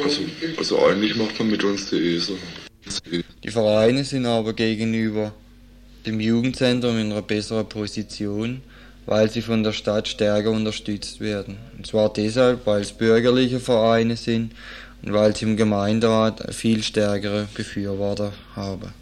Also, 0.03 0.21
also 0.57 0.85
eigentlich 0.85 1.15
macht 1.15 1.37
man 1.39 1.49
mit 1.49 1.63
uns 1.63 1.89
die 1.89 2.15
ESA. 2.15 2.33
Die 3.43 3.49
Vereine 3.49 4.03
sind 4.03 4.25
aber 4.25 4.53
gegenüber 4.53 5.33
dem 6.05 6.19
Jugendzentrum 6.19 6.97
in 6.97 7.11
einer 7.11 7.21
besseren 7.21 7.67
Position, 7.67 8.61
weil 9.07 9.31
sie 9.31 9.41
von 9.41 9.63
der 9.63 9.71
Stadt 9.71 10.07
stärker 10.07 10.51
unterstützt 10.51 11.19
werden. 11.19 11.57
Und 11.75 11.87
zwar 11.87 12.13
deshalb, 12.13 12.67
weil 12.67 12.81
es 12.81 12.91
bürgerliche 12.91 13.59
Vereine 13.59 14.17
sind 14.17 14.51
und 15.01 15.13
weil 15.13 15.35
sie 15.35 15.45
im 15.45 15.57
Gemeinderat 15.57 16.53
viel 16.53 16.83
stärkere 16.83 17.47
Befürworter 17.55 18.33
haben. 18.55 18.93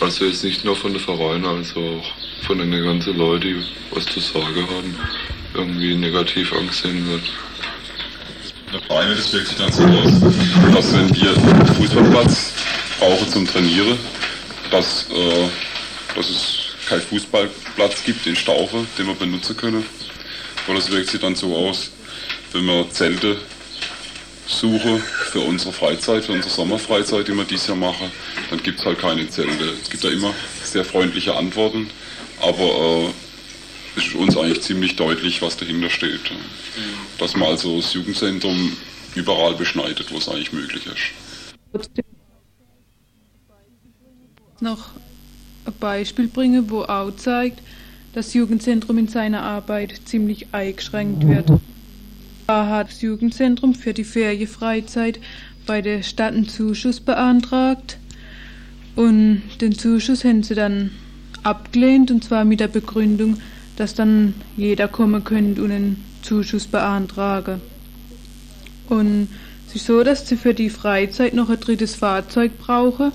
Also 0.00 0.26
jetzt 0.26 0.44
nicht 0.44 0.64
nur 0.64 0.76
von 0.76 0.92
den 0.92 1.00
Vereinen, 1.00 1.44
also 1.44 1.80
auch 1.80 2.46
von 2.46 2.58
den 2.58 2.70
ganzen 2.70 3.16
Leuten, 3.16 3.42
die 3.42 3.64
was 3.90 4.04
zu 4.06 4.20
sagen 4.20 4.66
haben, 4.68 4.98
irgendwie 5.54 5.94
negativ 5.94 6.52
angesehen 6.52 7.08
wird. 7.08 7.22
Der 8.72 8.80
Vereine, 8.82 9.14
das 9.14 9.32
wirkt 9.32 9.48
sich 9.48 9.56
dann 9.56 9.72
so 9.72 9.84
aus, 9.84 10.20
dass 10.74 10.92
wenn 10.92 11.14
wir 11.14 11.30
einen 11.30 11.66
Fußballplatz 11.66 12.52
brauchen 12.98 13.28
zum 13.28 13.46
Trainieren, 13.46 13.98
dass, 14.70 15.08
äh, 15.10 15.48
dass 16.14 16.28
es 16.28 16.66
keinen 16.88 17.02
Fußballplatz 17.02 18.04
gibt 18.04 18.26
in 18.26 18.36
Staufe, 18.36 18.86
den 18.98 19.06
wir 19.06 19.14
benutzen 19.14 19.56
können. 19.56 19.84
Und 20.66 20.74
das 20.74 20.90
wirkt 20.90 21.08
sich 21.08 21.20
dann 21.20 21.34
so 21.34 21.56
aus, 21.56 21.90
wenn 22.52 22.66
wir 22.66 22.90
Zelte 22.90 23.38
suche 24.46 24.98
für 24.98 25.40
unsere 25.40 25.72
Freizeit, 25.72 26.24
für 26.24 26.32
unsere 26.32 26.52
Sommerfreizeit, 26.52 27.28
die 27.28 27.34
wir 27.34 27.44
dieses 27.44 27.66
Jahr 27.66 27.76
machen, 27.76 28.10
dann 28.50 28.62
gibt 28.62 28.80
es 28.80 28.86
halt 28.86 28.98
keine 28.98 29.28
Zelte. 29.28 29.64
Es 29.82 29.90
gibt 29.90 30.04
da 30.04 30.08
immer 30.08 30.32
sehr 30.62 30.84
freundliche 30.84 31.34
Antworten, 31.34 31.88
aber 32.40 32.62
äh, 32.62 33.08
es 33.96 34.06
ist 34.06 34.14
uns 34.14 34.36
eigentlich 34.36 34.62
ziemlich 34.62 34.96
deutlich, 34.96 35.42
was 35.42 35.56
dahinter 35.56 35.90
steht. 35.90 36.20
Dass 37.18 37.34
man 37.34 37.48
also 37.48 37.76
das 37.76 37.94
Jugendzentrum 37.94 38.76
überall 39.14 39.54
beschneidet, 39.54 40.12
wo 40.12 40.18
es 40.18 40.28
eigentlich 40.28 40.52
möglich 40.52 40.84
ist. 40.86 41.88
Noch 44.60 44.90
ein 45.64 45.72
Beispiel 45.80 46.28
bringen, 46.28 46.70
wo 46.70 46.82
auch 46.82 47.10
zeigt, 47.16 47.60
dass 48.12 48.26
das 48.26 48.34
Jugendzentrum 48.34 48.96
in 48.98 49.08
seiner 49.08 49.42
Arbeit 49.42 50.00
ziemlich 50.06 50.46
eingeschränkt 50.52 51.26
wird. 51.26 51.50
Das 52.46 53.02
Jugendzentrum 53.02 53.74
für 53.74 53.92
die 53.92 54.04
Ferienfreizeit 54.04 55.18
bei 55.66 55.82
der 55.82 56.04
Stadt 56.04 56.32
einen 56.32 56.48
Zuschuss 56.48 57.00
beantragt 57.00 57.98
und 58.94 59.42
den 59.60 59.76
Zuschuss 59.76 60.24
haben 60.24 60.44
sie 60.44 60.54
dann 60.54 60.92
abgelehnt 61.42 62.10
und 62.10 62.22
zwar 62.22 62.44
mit 62.44 62.60
der 62.60 62.68
Begründung, 62.68 63.38
dass 63.76 63.94
dann 63.94 64.34
jeder 64.56 64.86
kommen 64.86 65.24
könnte 65.24 65.62
und 65.62 65.72
einen 65.72 66.04
Zuschuss 66.22 66.66
beantragen. 66.66 67.60
Und 68.88 69.28
es 69.68 69.76
ist 69.76 69.86
so, 69.86 70.04
dass 70.04 70.28
sie 70.28 70.36
für 70.36 70.54
die 70.54 70.70
Freizeit 70.70 71.34
noch 71.34 71.50
ein 71.50 71.60
drittes 71.60 71.96
Fahrzeug 71.96 72.58
brauchen. 72.58 73.12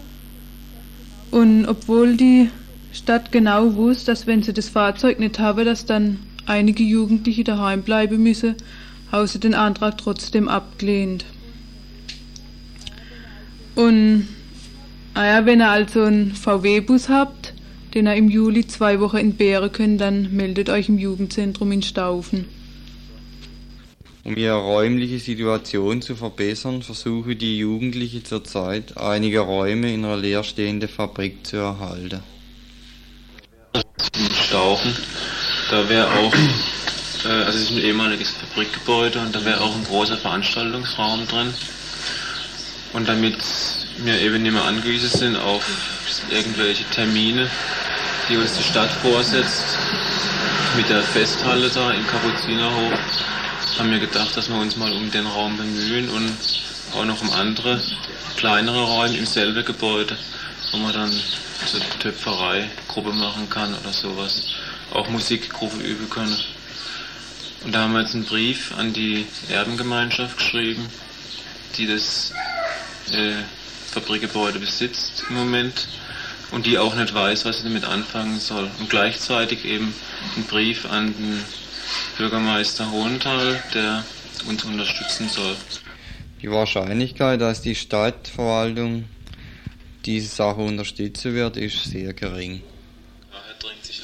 Und 1.31 1.65
obwohl 1.65 2.17
die 2.17 2.50
Stadt 2.91 3.31
genau 3.31 3.75
wusste, 3.75 4.11
dass 4.11 4.27
wenn 4.27 4.44
sie 4.44 4.53
das 4.53 4.67
Fahrzeug 4.70 5.20
nicht 5.20 5.39
haben, 5.39 5.65
dass 5.65 5.85
dann 5.85 6.20
einige 6.46 6.83
Jugendliche 6.83 7.46
daheim 7.46 7.83
bleiben 7.83 8.22
müssen, 8.22 8.55
haben 9.11 9.27
sie 9.27 9.39
den 9.39 9.53
Antrag 9.53 9.97
trotzdem 9.97 10.47
abgelehnt. 10.47 11.25
Und 13.75 14.27
naja, 15.13 15.45
wenn 15.45 15.61
ihr 15.61 15.69
also 15.69 16.03
einen 16.03 16.33
VW-Bus 16.33 17.09
habt, 17.09 17.53
den 17.93 18.07
ihr 18.07 18.15
im 18.15 18.29
Juli 18.29 18.65
zwei 18.67 19.00
Wochen 19.00 19.17
entbehren 19.17 19.71
könnt, 19.71 20.00
dann 20.00 20.33
meldet 20.33 20.69
euch 20.69 20.87
im 20.87 20.97
Jugendzentrum 20.97 21.71
in 21.71 21.81
Staufen. 21.81 22.45
Um 24.24 24.37
ihre 24.37 24.55
räumliche 24.55 25.17
Situation 25.17 26.01
zu 26.01 26.15
verbessern, 26.15 26.83
versuchen 26.83 27.37
die 27.37 27.57
Jugendlichen 27.57 28.24
zurzeit, 28.24 28.95
einige 28.97 29.39
Räume 29.39 29.91
in 29.93 30.05
einer 30.05 30.15
leerstehenden 30.15 30.87
Fabrik 30.87 31.45
zu 31.45 31.57
erhalten. 31.57 32.21
In 33.74 34.31
Stauchen, 34.31 34.95
da 35.71 35.89
wäre 35.89 36.07
auch, 36.07 36.33
äh, 37.25 37.44
also 37.44 37.57
es 37.57 37.66
ist 37.66 37.72
ein 37.72 37.77
ehemaliges 37.77 38.31
Fabrikgebäude 38.31 39.20
und 39.20 39.36
da 39.36 39.44
wäre 39.46 39.62
auch 39.62 39.75
ein 39.75 39.84
großer 39.84 40.18
Veranstaltungsraum 40.18 41.27
drin. 41.27 41.53
Und 42.94 43.07
damit 43.07 43.38
wir 43.98 44.20
eben 44.20 44.44
nicht 44.44 44.51
mehr 44.51 44.66
angewiesen 44.66 45.10
sind 45.10 45.36
auf 45.38 45.64
irgendwelche 46.29 46.84
Termine, 46.86 47.50
die 48.29 48.38
uns 48.38 48.53
die 48.53 48.64
Stadt 48.64 48.92
vorsetzt, 49.01 49.77
mit 50.75 50.90
der 50.90 51.01
Festhalle 51.01 51.70
da 51.70 51.92
im 51.92 52.05
Kapuzinerhof, 52.07 53.00
haben 53.77 53.92
wir 53.92 54.00
gedacht, 54.00 54.36
dass 54.36 54.50
wir 54.50 54.60
uns 54.60 54.75
mal 54.77 54.92
um 54.92 55.12
den 55.12 55.25
Raum 55.25 55.57
bemühen 55.57 56.10
und 56.10 56.38
auch 56.94 57.05
noch 57.05 57.22
um 57.22 57.31
andere 57.31 57.81
kleinere 58.38 58.84
Räume 58.84 59.18
im 59.18 59.25
selben 59.25 59.64
Gebäude, 59.66 60.18
wo 60.72 60.77
man 60.77 60.94
dann 60.94 61.12
so 61.66 61.77
Töpferei 62.00 62.70
Gruppe 62.88 63.14
machen 63.14 63.50
kann 63.50 63.74
oder 63.75 63.94
sowas, 63.94 64.48
auch 64.94 65.07
Musikgruppe 65.10 65.77
üben 65.77 66.10
können. 66.10 66.38
Und 67.63 67.74
da 67.74 67.81
haben 67.81 67.93
wir 67.93 68.01
jetzt 68.01 68.15
einen 68.15 68.25
Brief 68.25 68.74
an 68.77 68.91
die 68.93 69.25
Erbengemeinschaft 69.50 70.37
geschrieben, 70.37 70.87
die 71.77 71.85
das 71.85 72.33
äh, 73.11 73.33
Fabrikgebäude 73.91 74.59
besitzt 74.59 75.24
im 75.29 75.35
Moment 75.35 75.87
und 76.51 76.65
die 76.65 76.77
auch 76.77 76.95
nicht 76.95 77.13
weiß, 77.13 77.45
was 77.45 77.57
sie 77.59 77.63
damit 77.63 77.85
anfangen 77.85 78.39
soll. 78.39 78.69
Und 78.79 78.89
gleichzeitig 78.89 79.65
eben 79.65 79.93
einen 80.35 80.45
Brief 80.45 80.85
an 80.89 81.13
den 81.13 81.43
Bürgermeister 82.17 82.91
Hohenthal, 82.91 83.61
der 83.74 84.03
uns 84.47 84.63
unterstützen 84.63 85.29
soll. 85.29 85.55
Die 86.41 86.50
Wahrscheinlichkeit, 86.50 87.39
dass 87.41 87.61
die 87.61 87.75
Stadtverwaltung 87.75 89.05
diese 90.05 90.27
Sache 90.27 90.61
unterstützen 90.61 91.35
wird, 91.35 91.57
ist 91.57 91.83
sehr 91.83 92.13
gering. 92.13 92.63
Daher 93.31 93.53
drängt 93.59 93.85
sich 93.85 94.01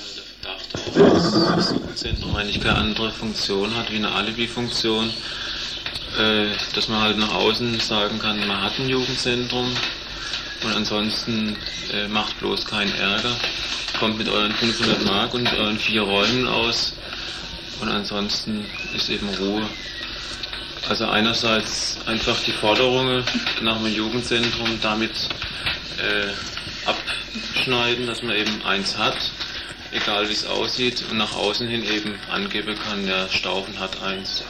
das 0.73 1.71
Jugendzentrum 1.71 2.35
eigentlich 2.35 2.61
keine 2.61 2.77
andere 2.77 3.11
Funktion 3.11 3.75
hat 3.75 3.91
wie 3.91 3.97
eine 3.97 4.11
Alibi-Funktion. 4.11 5.11
Äh, 6.17 6.47
dass 6.73 6.87
man 6.87 7.01
halt 7.01 7.17
nach 7.17 7.33
außen 7.33 7.79
sagen 7.79 8.17
kann, 8.17 8.39
man 8.47 8.61
hat 8.61 8.79
ein 8.79 8.89
Jugendzentrum 8.89 9.71
und 10.63 10.75
ansonsten 10.75 11.55
äh, 11.93 12.07
macht 12.07 12.39
bloß 12.39 12.65
keinen 12.65 12.91
Ärger, 12.95 13.35
kommt 13.99 14.17
mit 14.17 14.27
euren 14.27 14.51
500 14.51 15.05
Mark 15.05 15.35
und 15.35 15.51
euren 15.53 15.77
vier 15.77 16.01
Räumen 16.01 16.47
aus 16.47 16.93
und 17.81 17.89
ansonsten 17.89 18.65
ist 18.95 19.09
eben 19.09 19.29
Ruhe. 19.35 19.69
Also 20.89 21.05
einerseits 21.05 21.99
einfach 22.07 22.41
die 22.45 22.53
Forderungen 22.53 23.23
nach 23.61 23.77
dem 23.77 23.93
Jugendzentrum 23.93 24.79
damit 24.81 25.11
äh, 25.97 26.89
abschneiden, 26.89 28.07
dass 28.07 28.23
man 28.23 28.35
eben 28.35 28.63
eins 28.63 28.97
hat, 28.97 29.17
egal 29.97 30.27
wie 30.29 30.33
es 30.33 30.45
aussieht, 30.45 31.03
und 31.11 31.17
nach 31.17 31.35
außen 31.35 31.67
hin 31.67 31.83
eben 31.83 32.15
angeben 32.31 32.75
kann, 32.75 33.05
der 33.05 33.27
Staufen 33.29 33.79
hat 33.79 34.01
eins, 34.01 34.43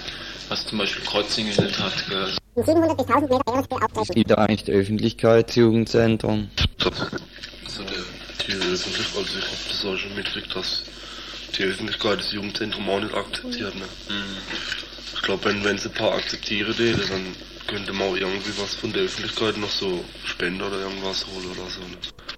was 0.49 0.65
zum 0.65 0.77
Beispiel 0.77 1.03
Krotzingen 1.03 1.55
nicht 1.55 1.79
hat. 1.79 2.07
Gell. 2.07 2.33
700 2.55 2.97
bis 2.97 3.07
1000 3.07 3.31
Meter 3.31 4.01
Es 4.01 4.07
gibt 4.09 4.37
eigentlich 4.37 4.63
das 4.63 4.75
Öffentlichkeitsjugendzentrum. 4.75 6.49
Also 7.65 7.83
der, 7.83 8.03
die 8.47 8.53
Öffentlichkeit, 8.53 9.17
also 9.17 9.39
ich 9.39 9.45
habe 9.45 9.57
das 9.69 9.85
auch 9.85 9.97
schon 9.97 10.15
mitgekriegt, 10.15 10.55
dass 10.55 10.83
die 11.57 11.63
Öffentlichkeit 11.63 12.19
das 12.19 12.31
Jugendzentrum 12.31 12.89
auch 12.89 12.99
nicht 12.99 13.13
akzeptiert. 13.13 13.75
Ne? 13.75 13.85
Mhm. 14.09 14.37
Ich 15.15 15.21
glaube, 15.21 15.45
wenn, 15.45 15.63
wenn 15.63 15.77
sie 15.77 15.89
ein 15.89 15.93
paar 15.93 16.13
akzeptieren 16.13 16.77
würde, 16.77 17.05
dann 17.07 17.35
könnte 17.67 17.93
man 17.93 18.09
auch 18.09 18.15
irgendwie 18.15 18.51
was 18.57 18.75
von 18.75 18.93
der 18.93 19.03
Öffentlichkeit 19.03 19.57
noch 19.57 19.69
so 19.69 20.03
spenden 20.23 20.61
oder 20.61 20.79
irgendwas 20.79 21.25
holen 21.27 21.45
oder 21.51 21.69
so. 21.69 21.81
Ne? 21.81 21.97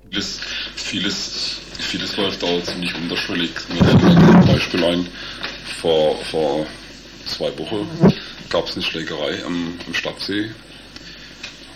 Vieles, 0.09 0.39
vieles, 0.75 1.57
vieles 1.79 2.17
läuft 2.17 2.43
auch 2.43 2.63
ziemlich 2.63 2.93
unterschwellig. 2.95 3.51
Mir 3.69 3.83
fällt 3.83 4.03
ein 4.03 4.45
Beispiel 4.45 4.83
ein, 4.83 5.07
vor, 5.81 6.17
vor 6.25 6.67
zwei 7.25 7.57
Wochen 7.57 7.87
gab 8.49 8.67
es 8.67 8.75
eine 8.75 8.83
Schlägerei 8.83 9.43
am, 9.45 9.79
am 9.85 9.93
Stadtsee 9.93 10.51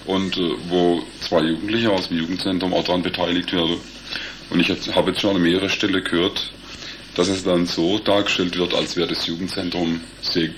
und 0.05 0.37
äh, 0.37 0.51
wo 0.69 1.03
zwei 1.21 1.41
Jugendliche 1.41 1.91
aus 1.91 2.09
dem 2.09 2.17
Jugendzentrum 2.17 2.73
auch 2.73 2.83
daran 2.83 3.03
beteiligt 3.03 3.53
werden. 3.53 3.77
Und 4.49 4.59
ich 4.59 4.69
habe 4.69 5.11
jetzt 5.11 5.21
schon 5.21 5.35
an 5.35 5.41
mehrerer 5.41 5.69
Stelle 5.69 6.01
gehört, 6.01 6.51
dass 7.15 7.27
es 7.27 7.43
dann 7.43 7.65
so 7.65 7.99
dargestellt 7.99 8.57
wird, 8.57 8.73
als 8.73 8.95
wäre 8.95 9.07
das 9.07 9.25
Jugendzentrum, 9.27 10.01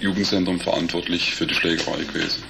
Jugendzentrum 0.01 0.59
verantwortlich 0.59 1.35
für 1.35 1.45
die 1.45 1.53
Schlägerei 1.55 2.03
gewesen. 2.03 2.43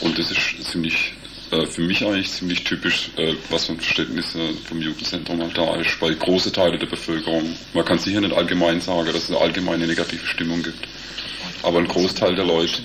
Und 0.00 0.18
das 0.18 0.30
ist 0.30 0.70
ziemlich, 0.70 1.14
äh, 1.54 1.66
für 1.66 1.82
mich 1.82 2.04
eigentlich 2.04 2.30
ziemlich 2.32 2.64
typisch, 2.64 3.10
äh, 3.16 3.34
was 3.48 3.70
ein 3.70 3.76
Verständnis 3.76 4.34
äh, 4.34 4.52
vom 4.68 4.80
Jugendzentrum 4.80 5.40
halt 5.40 5.56
da 5.56 5.76
ist, 5.76 6.00
bei 6.00 6.12
großen 6.12 6.52
Teilen 6.52 6.78
der 6.80 6.86
Bevölkerung. 6.86 7.56
Man 7.72 7.84
kann 7.84 7.98
sicher 7.98 8.20
nicht 8.20 8.34
allgemein 8.34 8.80
sagen, 8.80 9.06
dass 9.06 9.24
es 9.24 9.30
eine 9.30 9.40
allgemeine 9.40 9.86
negative 9.86 10.26
Stimmung 10.26 10.62
gibt. 10.62 10.88
Aber 11.62 11.78
ein 11.78 11.86
Großteil 11.86 12.34
der 12.34 12.44
Leute, 12.44 12.82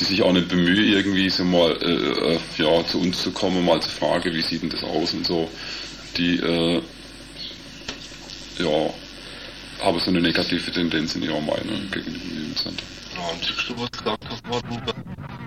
die 0.00 0.04
sich 0.04 0.22
auch 0.22 0.32
nicht 0.32 0.48
bemühen, 0.48 0.88
irgendwie 0.88 1.28
so 1.28 1.44
mal 1.44 1.70
äh, 1.82 2.34
äh, 2.34 2.38
ja, 2.56 2.86
zu 2.86 3.00
uns 3.00 3.22
zu 3.22 3.30
kommen, 3.30 3.64
mal 3.64 3.80
zu 3.82 3.90
fragen, 3.90 4.32
wie 4.32 4.42
sieht 4.42 4.62
denn 4.62 4.70
das 4.70 4.82
aus 4.82 5.12
und 5.12 5.26
so, 5.26 5.50
die 6.16 6.36
ja, 8.58 8.90
haben 9.82 9.98
so 9.98 10.10
eine 10.10 10.20
negative 10.20 10.70
Tendenz 10.70 11.14
in 11.14 11.22
ihrer 11.22 11.40
Meinung 11.40 11.90
gegenüber 11.90 12.18
dem 12.18 12.38
Jugendzentrum. 12.38 12.88
Ja, 13.14 13.30
am 13.30 13.40
siehst 13.40 13.72
was 13.76 13.90
gesagt 13.90 14.24
hast, 14.28 14.48
war 14.48 14.62
du 14.62 15.41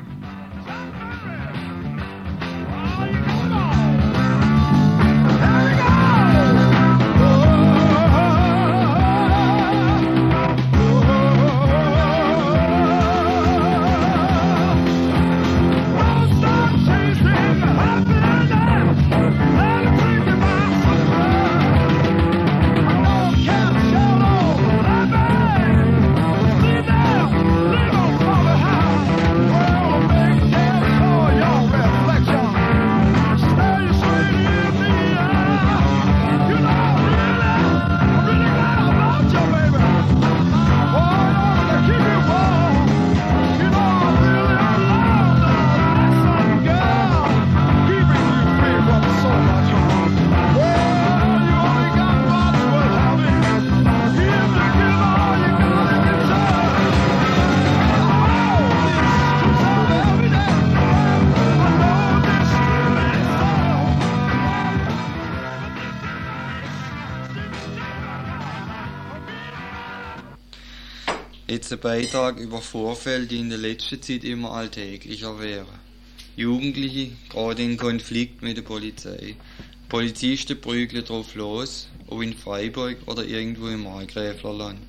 Beitrag 71.85 72.39
über 72.39 72.63
Vorfälle, 72.63 73.27
die 73.27 73.37
in 73.37 73.49
der 73.49 73.59
letzten 73.59 74.01
Zeit 74.01 74.23
immer 74.23 74.53
alltäglicher 74.53 75.39
wären. 75.39 75.79
Jugendliche, 76.35 77.11
gerade 77.29 77.61
in 77.61 77.77
Konflikt 77.77 78.41
mit 78.41 78.57
der 78.57 78.63
Polizei. 78.63 79.35
Polizisten 79.87 80.59
prügeln 80.59 81.05
drauf 81.05 81.35
los, 81.35 81.87
ob 82.07 82.23
in 82.23 82.35
Freiburg 82.35 82.97
oder 83.05 83.23
irgendwo 83.23 83.67
im 83.67 83.83
Markgräflerland. 83.83 84.79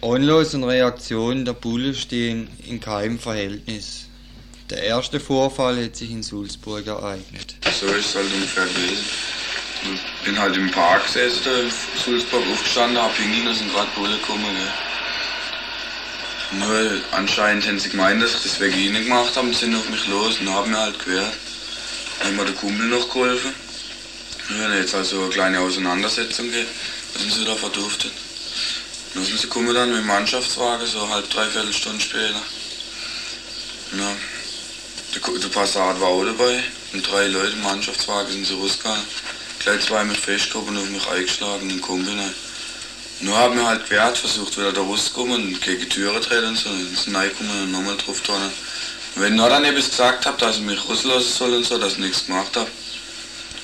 Anlass 0.00 0.54
und 0.54 0.64
Reaktion 0.64 1.44
der 1.44 1.52
Bulle 1.52 1.94
stehen 1.94 2.48
in 2.66 2.80
keinem 2.80 3.18
Verhältnis. 3.18 4.06
Der 4.70 4.82
erste 4.82 5.20
Vorfall 5.20 5.84
hat 5.84 5.96
sich 5.96 6.10
in 6.10 6.22
Sulzburg 6.22 6.86
ereignet. 6.86 7.54
So 7.78 7.84
ist 7.88 8.06
es 8.06 8.14
halt 8.14 8.32
ungefähr 8.32 8.64
gewesen. 8.64 9.04
Ich 9.92 10.24
bin 10.24 10.38
halt 10.38 10.56
im 10.56 10.70
Park 10.70 11.04
gesessen, 11.04 11.42
in 11.66 12.00
Sulzburg 12.02 12.42
aufgestanden, 12.50 12.96
hab 12.96 13.14
hingegangen, 13.14 13.54
sind 13.54 13.70
gerade 13.74 13.90
Bullen 13.94 14.18
gekommen. 14.18 14.40
Ne? 14.40 14.95
Nur 16.52 17.02
anscheinend 17.10 17.66
haben 17.66 17.78
sie 17.78 17.88
gemeint, 17.88 18.22
dass 18.22 18.34
ich 18.34 18.42
das 18.42 18.60
wegen 18.60 18.78
ihnen 18.78 19.04
gemacht 19.04 19.36
habe 19.36 19.48
und 19.48 19.56
sind 19.56 19.74
auf 19.74 19.88
mich 19.88 20.06
los 20.06 20.38
und 20.38 20.48
haben 20.48 20.70
mir 20.70 20.78
halt 20.78 20.98
gewehrt. 20.98 21.32
Dann 22.18 22.28
haben 22.28 22.36
mir 22.36 22.44
der 22.44 22.54
Kumpel 22.54 22.86
noch 22.86 23.08
geholfen. 23.08 23.52
Ja, 24.58 24.74
jetzt 24.74 24.94
also 24.94 25.22
eine 25.22 25.30
kleine 25.30 25.58
Auseinandersetzung 25.60 26.46
da 26.52 27.20
sind 27.20 27.32
sie 27.32 27.44
da 27.44 27.56
verduftet. 27.56 28.12
Dann 29.14 29.24
sind 29.24 29.40
sie 29.40 29.48
kommen 29.48 29.74
dann 29.74 29.88
mit 29.88 29.98
dem 29.98 30.06
Mannschaftswagen, 30.06 30.86
so 30.86 31.08
halb, 31.08 31.28
dreiviertel 31.30 31.72
Stunde 31.72 32.00
später. 32.00 32.42
Ja. 33.98 34.16
Der, 35.14 35.38
der 35.38 35.48
Passat 35.48 36.00
war 36.00 36.08
auch 36.08 36.24
dabei 36.24 36.62
und 36.92 37.10
drei 37.10 37.26
Leute 37.26 37.52
im 37.52 37.62
Mannschaftswagen 37.62 38.30
sind 38.30 38.46
sie 38.46 38.54
rausgegangen. 38.54 39.02
Gleich 39.60 39.80
zwei 39.80 40.04
mich 40.04 40.18
festgehoben 40.18 40.76
und 40.76 40.82
auf 40.82 40.90
mich 40.90 41.08
eingeschlagen 41.08 41.62
in 41.62 41.68
den 41.70 41.80
Kumpel. 41.80 42.14
rein. 42.16 42.45
Nur 43.20 43.36
haben 43.36 43.56
wir 43.56 43.66
halt 43.66 43.84
gewehrt, 43.84 44.18
versucht 44.18 44.58
wieder 44.58 44.72
da 44.72 44.82
rauszukommen 44.82 45.54
und 45.54 45.62
gegen 45.62 45.80
die 45.80 45.88
Türen 45.88 46.20
treten 46.20 46.48
und 46.48 46.58
so. 46.58 46.68
Dann 46.68 46.96
sind 46.96 47.16
reingekommen 47.16 47.62
und 47.62 47.72
nochmal 47.72 47.96
drauf. 47.96 48.20
Und 48.28 49.22
wenn 49.22 49.34
ich 49.34 49.40
dann 49.40 49.64
etwas 49.64 49.90
gesagt 49.90 50.26
habe, 50.26 50.38
dass 50.38 50.56
ich 50.56 50.62
mich 50.62 50.78
rauslassen 50.86 51.32
soll 51.32 51.54
und 51.54 51.64
so, 51.64 51.78
dass 51.78 51.92
ich 51.92 51.98
nichts 51.98 52.26
gemacht 52.26 52.54
habe, 52.56 52.70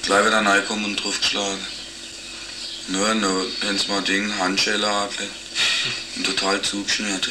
gleich 0.02 0.24
wieder 0.26 0.38
reingekommen 0.38 0.86
und 0.86 0.96
drauf 0.96 1.20
geschlagen. 1.20 1.66
Nur, 2.88 3.14
nur, 3.14 3.46
wenn 3.60 3.76
es 3.76 3.88
mal 3.88 4.02
Ding, 4.02 4.36
Handschelle 4.38 4.88
angelegt 4.88 5.30
und 6.16 6.26
total 6.26 6.60
zugeschnürt. 6.62 7.28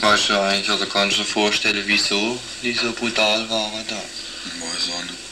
Weißt 0.00 0.28
du 0.28 0.40
eigentlich, 0.40 0.70
oder 0.70 0.86
kannst 0.86 1.18
du 1.18 1.22
dir 1.22 1.28
vorstellen, 1.28 1.82
wieso 1.86 2.38
die 2.62 2.74
so 2.74 2.92
brutal 2.92 3.48
waren 3.48 3.86
da? 3.88 4.02
Ich 4.44 4.60
weiß 4.60 4.94
auch 4.94 5.02
nicht. 5.04 5.25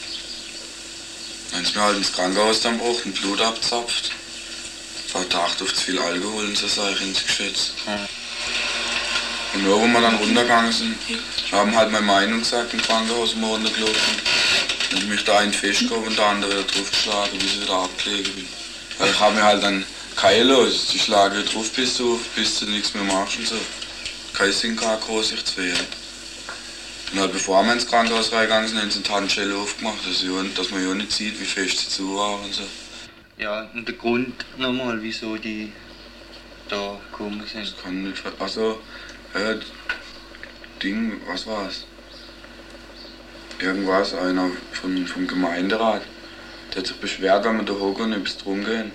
Wenn 1.51 1.63
es 1.63 1.75
mir 1.75 1.81
halt 1.81 1.97
ins 1.97 2.11
Krankenhaus 2.11 2.61
dann 2.61 2.77
braucht, 2.77 3.05
ein 3.05 3.13
Blut 3.13 3.41
abzapft, 3.41 4.11
verdacht 5.07 5.61
auf 5.61 5.73
zu 5.73 5.81
viel 5.85 5.99
Alkohol 5.99 6.45
und 6.45 6.57
so 6.57 6.67
sei 6.67 6.91
ich 6.91 7.01
ins 7.01 7.25
Geschätz. 7.25 7.71
Und 9.53 9.63
nur 9.63 9.79
wo 9.81 9.87
wir 9.87 10.01
dann 10.01 10.15
runtergegangen 10.15 10.71
sind, 10.73 10.97
haben 11.51 11.75
halt 11.75 11.91
meine 11.91 12.05
Meinung 12.05 12.39
gesagt 12.39 12.73
im 12.73 12.81
Krankenhaus, 12.81 13.35
wo 13.39 13.53
runtergelaufen 13.53 14.15
Und 14.91 14.97
ich 14.97 15.05
mich 15.05 15.23
da 15.23 15.37
einen 15.39 15.53
festgehoben 15.53 16.07
und 16.07 16.17
der 16.17 16.25
andere 16.25 16.63
draufgeschlagen, 16.65 17.39
bis 17.39 17.53
ich 17.53 17.61
wieder 17.61 17.73
abgelegen 17.73 18.33
bin. 18.33 18.47
Weil 18.97 19.11
ich 19.11 19.19
habe 19.19 19.35
mir 19.35 19.43
halt 19.43 19.63
dann 19.63 19.85
keine 20.15 20.43
los, 20.43 20.87
die 20.91 20.99
schlage 20.99 21.43
drauf 21.43 21.69
bis 21.71 21.97
du, 21.97 22.19
bis 22.35 22.59
du 22.59 22.65
nichts 22.65 22.93
mehr 22.93 23.03
machst 23.03 23.37
und 23.37 23.47
so. 23.47 23.55
Kein 24.33 24.51
Sinn, 24.51 24.75
keine 24.75 24.97
groß 24.99 25.29
sich 25.29 25.45
zu 25.45 25.57
wehren. 25.57 25.87
Halt 27.13 27.31
bevor 27.31 27.63
wir 27.63 27.73
ins 27.73 27.87
Krankenhaus 27.87 28.31
reingegangen 28.31 28.67
sind, 28.67 28.79
haben 28.79 28.89
sie 28.91 29.01
die 29.01 29.11
Handschelle 29.11 29.55
aufgemacht, 29.55 30.05
dass, 30.07 30.23
ja, 30.23 30.31
dass 30.55 30.71
man 30.71 30.85
ja 30.85 30.93
nicht 30.93 31.11
sieht, 31.11 31.39
wie 31.39 31.45
fest 31.45 31.79
sie 31.79 31.89
zu 31.89 32.15
waren 32.15 32.43
und 32.43 32.53
so. 32.53 32.63
Ja, 33.37 33.69
und 33.73 33.87
der 33.87 33.95
Grund 33.95 34.33
nochmal, 34.57 35.01
wieso 35.01 35.37
die 35.37 35.71
da 36.67 36.99
gekommen 37.11 37.43
sind. 37.51 37.67
Das 37.67 37.83
kann 37.83 38.03
nicht 38.03 38.21
Also, 38.39 38.79
äh, 39.33 39.55
Ding, 40.81 41.21
was 41.27 41.47
war's? 41.47 41.85
Irgendwas, 43.59 44.13
einer 44.13 44.51
von, 44.73 45.07
vom 45.07 45.27
Gemeinderat. 45.27 46.01
Der 46.71 46.79
hat 46.79 46.87
sich 46.87 46.97
beschwert, 46.97 47.45
wenn 47.45 47.57
wir 47.57 47.63
da 47.63 47.73
hocken 47.73 48.05
und 48.05 48.13
etwas 48.13 48.37
getrunken 48.37 48.91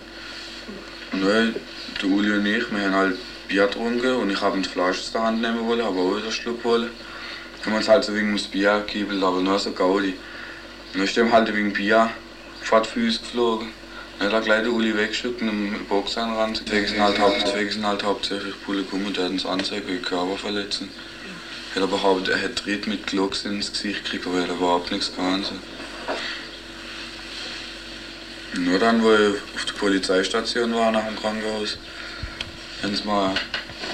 Und 1.12 1.20
ne, 1.22 1.54
der 2.02 2.08
Uli 2.08 2.32
und 2.32 2.46
ich, 2.46 2.70
wir 2.70 2.84
haben 2.84 2.94
halt 2.94 3.18
Bier 3.48 3.66
getrunken 3.66 4.14
und 4.16 4.30
ich 4.30 4.40
habe 4.40 4.56
eine 4.56 4.64
Flasche 4.64 5.00
aus 5.00 5.12
der 5.12 5.22
Hand 5.22 5.40
nehmen 5.40 5.66
wollen, 5.66 5.80
aber 5.80 6.00
auch 6.00 6.16
einen 6.16 6.32
Schluck 6.32 6.62
wollen. 6.64 6.90
Haben 7.62 7.72
wir 7.72 7.76
uns 7.76 7.88
halt 7.88 8.04
so 8.04 8.14
wegen 8.14 8.32
das 8.34 8.46
Bier 8.46 8.84
gekiebelt, 8.86 9.22
aber 9.22 9.40
nur 9.40 9.58
so 9.58 9.72
Gaudi. 9.72 10.14
Dann 10.92 11.02
ist 11.02 11.16
dem 11.16 11.32
halt 11.32 11.54
wegen 11.54 11.72
Bier 11.72 12.10
Füße 12.62 13.20
geflogen. 13.20 13.68
Dann 14.18 14.28
hat 14.28 14.34
er 14.34 14.40
gleich 14.42 14.62
den 14.62 14.72
Uli 14.72 14.96
weggeschickt 14.96 15.40
und 15.42 15.48
im 15.48 15.86
Boxer 15.86 16.22
ran. 16.22 16.52
Deswegen 16.52 16.86
sind 16.86 17.00
halt, 17.00 17.18
haupt, 17.18 17.42
deswegen 17.46 17.70
sind 17.70 17.86
halt 17.86 18.02
hauptsächlich 18.02 18.54
Publikum 18.64 19.06
und 19.06 19.16
der 19.16 19.24
hat 19.24 19.32
uns 19.32 19.46
Anzeige 19.46 19.88
wegen 19.88 20.02
Körperverletzung. 20.02 20.88
Er 21.74 21.82
hat 21.82 21.90
behauptet, 21.90 22.28
er 22.34 22.38
hätte 22.38 22.56
Tritt 22.56 22.86
mit 22.86 23.06
Glocks 23.06 23.44
ins 23.44 23.72
Gesicht 23.72 24.04
gekriegt, 24.04 24.26
aber 24.26 24.38
er 24.38 24.42
hat 24.42 24.50
überhaupt 24.50 24.90
nichts 24.90 25.14
gehabt. 25.14 25.52
Nur 28.54 28.78
dann, 28.78 29.02
wo 29.02 29.12
ich 29.12 29.36
auf 29.54 29.64
der 29.64 29.74
Polizeistation 29.74 30.74
war, 30.74 30.90
nach 30.90 31.06
dem 31.06 31.16
Krankenhaus, 31.16 31.78
haben 32.82 32.96
sie 32.96 33.04
mal 33.04 33.30
ein 33.30 33.38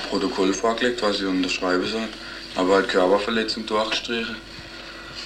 Protokoll 0.09 0.55
vorgelegt, 0.55 1.03
was 1.03 1.21
ich 1.21 1.27
unterschreiben 1.27 1.87
soll. 1.87 2.09
Aber 2.57 2.77
halt 2.77 2.89
Körperverletzung 2.89 3.67
durchgestrichen. 3.67 4.37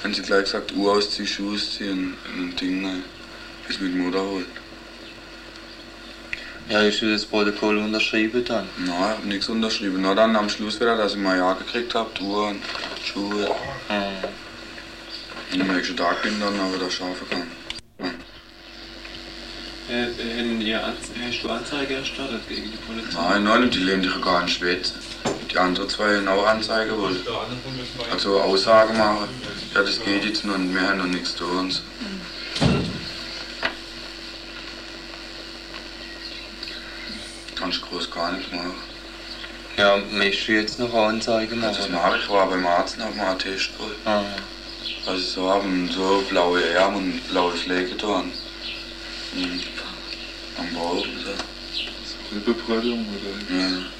Haben 0.03 0.14
sie 0.14 0.23
gleich 0.23 0.45
gesagt, 0.45 0.73
Uhr 0.73 0.93
ausziehen, 0.93 1.29
Schuhe 1.29 1.55
ausziehen 1.55 2.14
und 2.35 2.51
ein 2.51 2.57
Ding, 2.57 2.83
ne, 2.83 3.03
bis 3.66 3.81
mit 3.81 3.95
Mutter 3.95 4.21
holt. 4.21 4.47
Ja, 6.69 6.83
hast 6.83 7.01
du 7.01 7.11
das 7.11 7.27
Protokoll 7.27 7.79
unterschrieben 7.79 8.45
dann? 8.45 8.69
Nein, 8.79 8.88
ich 8.88 8.93
habe 8.95 9.27
nichts 9.27 9.49
unterschrieben. 9.49 10.03
Nur 10.03 10.14
dann 10.14 10.37
am 10.37 10.49
Schluss 10.49 10.81
wieder, 10.81 10.97
dass 10.97 11.12
ich 11.12 11.19
mal 11.19 11.37
Ja 11.37 11.53
gekriegt 11.55 11.95
habe, 11.95 12.11
die 12.19 12.23
Uhr 12.23 12.49
und 12.49 12.62
Schuhe. 13.05 13.51
Und 15.53 15.61
am 15.61 15.66
nächsten 15.75 15.97
Tag 15.97 16.23
bin 16.23 16.33
ich 16.35 16.40
dann 16.40 16.59
aber 16.61 16.75
wieder 16.75 16.90
schaffen 16.90 17.29
kann. 17.29 17.60
Äh, 19.90 20.07
hätten 20.37 20.61
ihr 20.61 20.85
Anz 20.85 20.98
hast 21.26 21.42
du 21.42 21.48
Anzeige 21.48 21.96
erstattet 21.96 22.48
gegen 22.48 22.70
die 22.70 22.76
Polizei? 22.76 23.20
Nein, 23.20 23.42
nein, 23.42 23.70
die 23.70 23.79
lehnen 23.79 24.03
dich 24.03 24.20
gar 24.20 24.44
nicht 24.44 24.57
schwätzen. 24.57 24.94
Die 25.50 25.59
anderen 25.59 25.88
zwei 25.88 26.16
haben 26.16 26.29
auch 26.29 26.46
Anzeige 26.46 26.96
wollen. 26.96 27.16
Also 28.12 28.40
Aussage 28.40 28.92
machen. 28.92 29.29
Ja, 29.74 29.83
das 29.83 30.00
geht 30.00 30.24
jetzt 30.24 30.44
noch 30.44 30.55
und 30.55 30.72
wir 30.72 30.81
haben 30.81 30.98
noch 30.98 31.07
nichts 31.07 31.35
zu 31.35 31.44
und 31.44 31.72
so. 31.72 31.83
Kannst 37.57 37.83
groß 37.83 38.11
gar 38.12 38.31
nichts 38.33 38.53
machen. 38.53 38.74
Ja, 39.76 39.96
möchtest 40.12 40.48
du 40.48 40.53
jetzt 40.53 40.79
noch 40.79 40.94
eine 40.94 41.07
Anzeige 41.07 41.57
machen? 41.57 41.74
das 41.76 41.88
mache 41.88 42.16
ich, 42.18 42.29
war 42.31 42.48
beim 42.48 42.64
Arzt 42.64 42.96
habe 43.00 43.16
mal 43.16 43.31
einen 43.31 43.38
Test 43.40 43.76
geholt. 43.76 43.96
Ah. 44.05 44.22
Also 45.07 45.20
so 45.20 45.50
haben 45.50 45.90
so 45.92 46.24
blaue 46.29 46.64
Ärmel 46.64 46.98
und 46.98 47.29
blaue 47.29 47.53
Flecke 47.53 47.96
dran. 47.96 48.31
Mhm. 49.35 49.61
Am 50.61 50.75
Bauch 50.75 51.03
und 51.07 51.20
so. 51.25 52.37
Überbrennung 52.37 53.07
oder? 53.09 53.57
Ja. 53.57 53.66
I've 53.66 54.00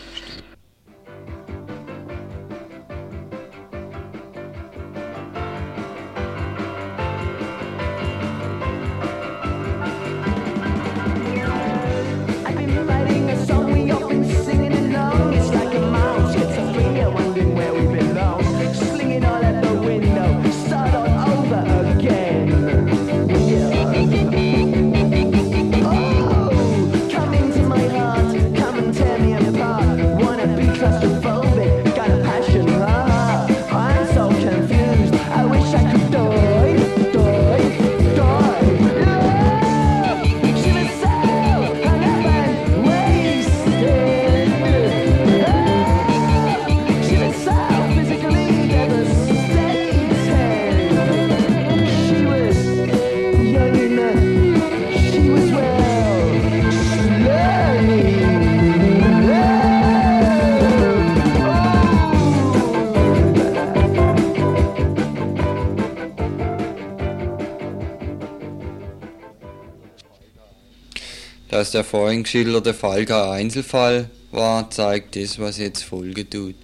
Dass 71.71 71.85
der 71.85 71.85
vorhin 71.85 72.25
geschilderte 72.25 72.75
Fall 72.75 73.05
kein 73.05 73.31
Einzelfall 73.31 74.11
war, 74.33 74.69
zeigt 74.71 75.15
das, 75.15 75.39
was 75.39 75.57
jetzt 75.57 75.85
Folge 75.85 76.29
tut. 76.29 76.57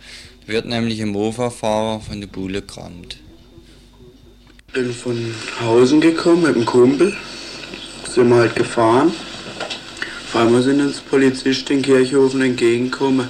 Wird 0.46 0.66
nämlich 0.66 1.00
ein 1.00 1.10
Mofa-Fahrer 1.10 2.00
von 2.00 2.20
der 2.20 2.26
Bulle 2.26 2.60
gerammt. 2.62 3.16
bin 4.72 4.92
von 4.92 5.32
Hausen 5.60 6.00
gekommen 6.00 6.42
mit 6.42 6.56
dem 6.56 6.66
Kumpel. 6.66 7.16
Sind 8.12 8.30
wir 8.30 8.34
halt 8.34 8.56
gefahren. 8.56 9.12
Auf 10.26 10.34
einmal 10.34 10.62
sind 10.62 10.80
uns 10.80 10.98
Polizisten 10.98 11.74
in 11.74 11.82
Kirchhofen 11.82 12.42
entgegengekommen. 12.42 13.28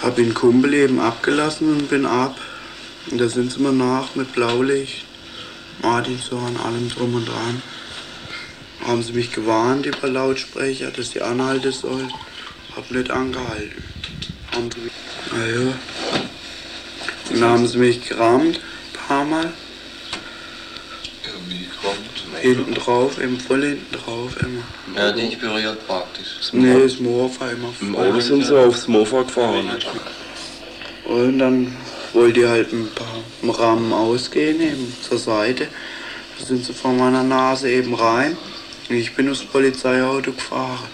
Hab 0.00 0.14
den 0.14 0.34
Kumpel 0.34 0.72
eben 0.72 1.00
abgelassen 1.00 1.72
und 1.72 1.90
bin 1.90 2.06
ab. 2.06 2.36
Und 3.10 3.20
da 3.20 3.28
sind 3.28 3.50
sie 3.50 3.60
mir 3.60 3.72
nach 3.72 4.14
mit 4.14 4.32
Blaulicht. 4.34 5.04
Martinshorn, 5.82 6.56
allem 6.58 6.88
drum 6.90 7.12
und 7.16 7.26
dran. 7.26 7.60
Haben 8.88 9.02
sie 9.02 9.12
mich 9.12 9.30
gewarnt 9.32 9.84
über 9.84 10.08
Lautsprecher, 10.08 10.90
dass 10.90 11.14
ich 11.14 11.22
anhalten 11.22 11.72
soll. 11.72 12.08
Hab 12.74 12.90
nicht 12.90 13.10
angehalten. 13.10 13.84
Haben 14.50 14.70
sie 14.74 14.80
mich, 14.80 14.92
naja. 15.30 15.74
Und 17.28 17.40
dann 17.42 17.50
haben 17.50 17.66
sie 17.66 17.76
mich 17.76 18.08
gerammt, 18.08 18.56
ein 18.56 19.06
paar 19.06 19.24
Mal. 19.26 19.52
Wie 21.48 21.68
kommt? 21.82 22.40
Hinten 22.40 22.74
drauf, 22.76 23.20
eben 23.20 23.38
voll 23.38 23.62
hinten 23.62 23.94
drauf 23.94 24.32
immer. 24.40 24.62
Ja, 24.96 25.12
dich 25.12 25.38
berührt 25.38 25.86
praktisch. 25.86 26.50
Nee, 26.52 26.80
das 26.82 26.98
Mofa 26.98 27.50
immer 27.50 27.68
Im 27.82 27.94
voll. 27.94 28.08
Auto 28.08 28.20
sind 28.20 28.46
sie 28.46 28.58
aufs 28.58 28.88
Mofa 28.88 29.20
gefahren. 29.20 29.70
Und 31.04 31.38
dann 31.38 31.76
wollte 32.14 32.40
ich 32.40 32.46
halt 32.46 32.72
ein 32.72 32.88
paar 32.94 33.20
im 33.42 33.50
Rahmen 33.50 33.92
ausgehen, 33.92 34.62
eben 34.62 34.96
zur 35.02 35.18
Seite. 35.18 35.68
Da 36.38 36.46
sind 36.46 36.64
sie 36.64 36.72
vor 36.72 36.94
meiner 36.94 37.22
Nase 37.22 37.68
eben 37.70 37.92
rein. 37.94 38.34
Ich 38.88 39.14
bin 39.14 39.30
aufs 39.30 39.44
Polizeiauto 39.44 40.32
gefahren. 40.32 40.88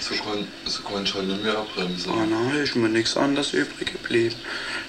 So 0.00 0.14
kann, 0.16 0.46
so 0.66 0.82
kann 0.82 1.04
ich 1.04 1.14
halt 1.14 1.28
nicht 1.28 1.42
mehr 1.44 1.56
abbremsen. 1.56 2.12
Ah 2.12 2.26
nein, 2.28 2.56
ist 2.56 2.74
mir 2.74 2.88
nichts 2.88 3.16
anderes 3.16 3.52
übrig 3.52 3.92
geblieben. 3.92 4.34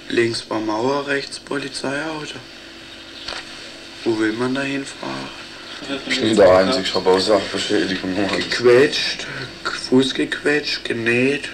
Links 0.10 0.50
war 0.50 0.60
Mauer, 0.60 1.06
rechts 1.06 1.40
Polizeiauto. 1.40 2.40
Wo 4.04 4.18
will 4.18 4.34
man 4.34 4.56
da 4.56 4.62
hinfahren? 4.62 5.30
Ich 6.08 6.22
bin 6.22 6.36
der 6.36 6.58
Einzige, 6.58 6.84
ich 6.86 6.94
habe 6.96 7.10
auch 7.10 7.20
Sachbeschädigung. 7.20 8.16
Gequetscht, 8.36 9.28
Fuß 9.90 10.14
gequetscht, 10.16 10.84
genäht 10.86 11.50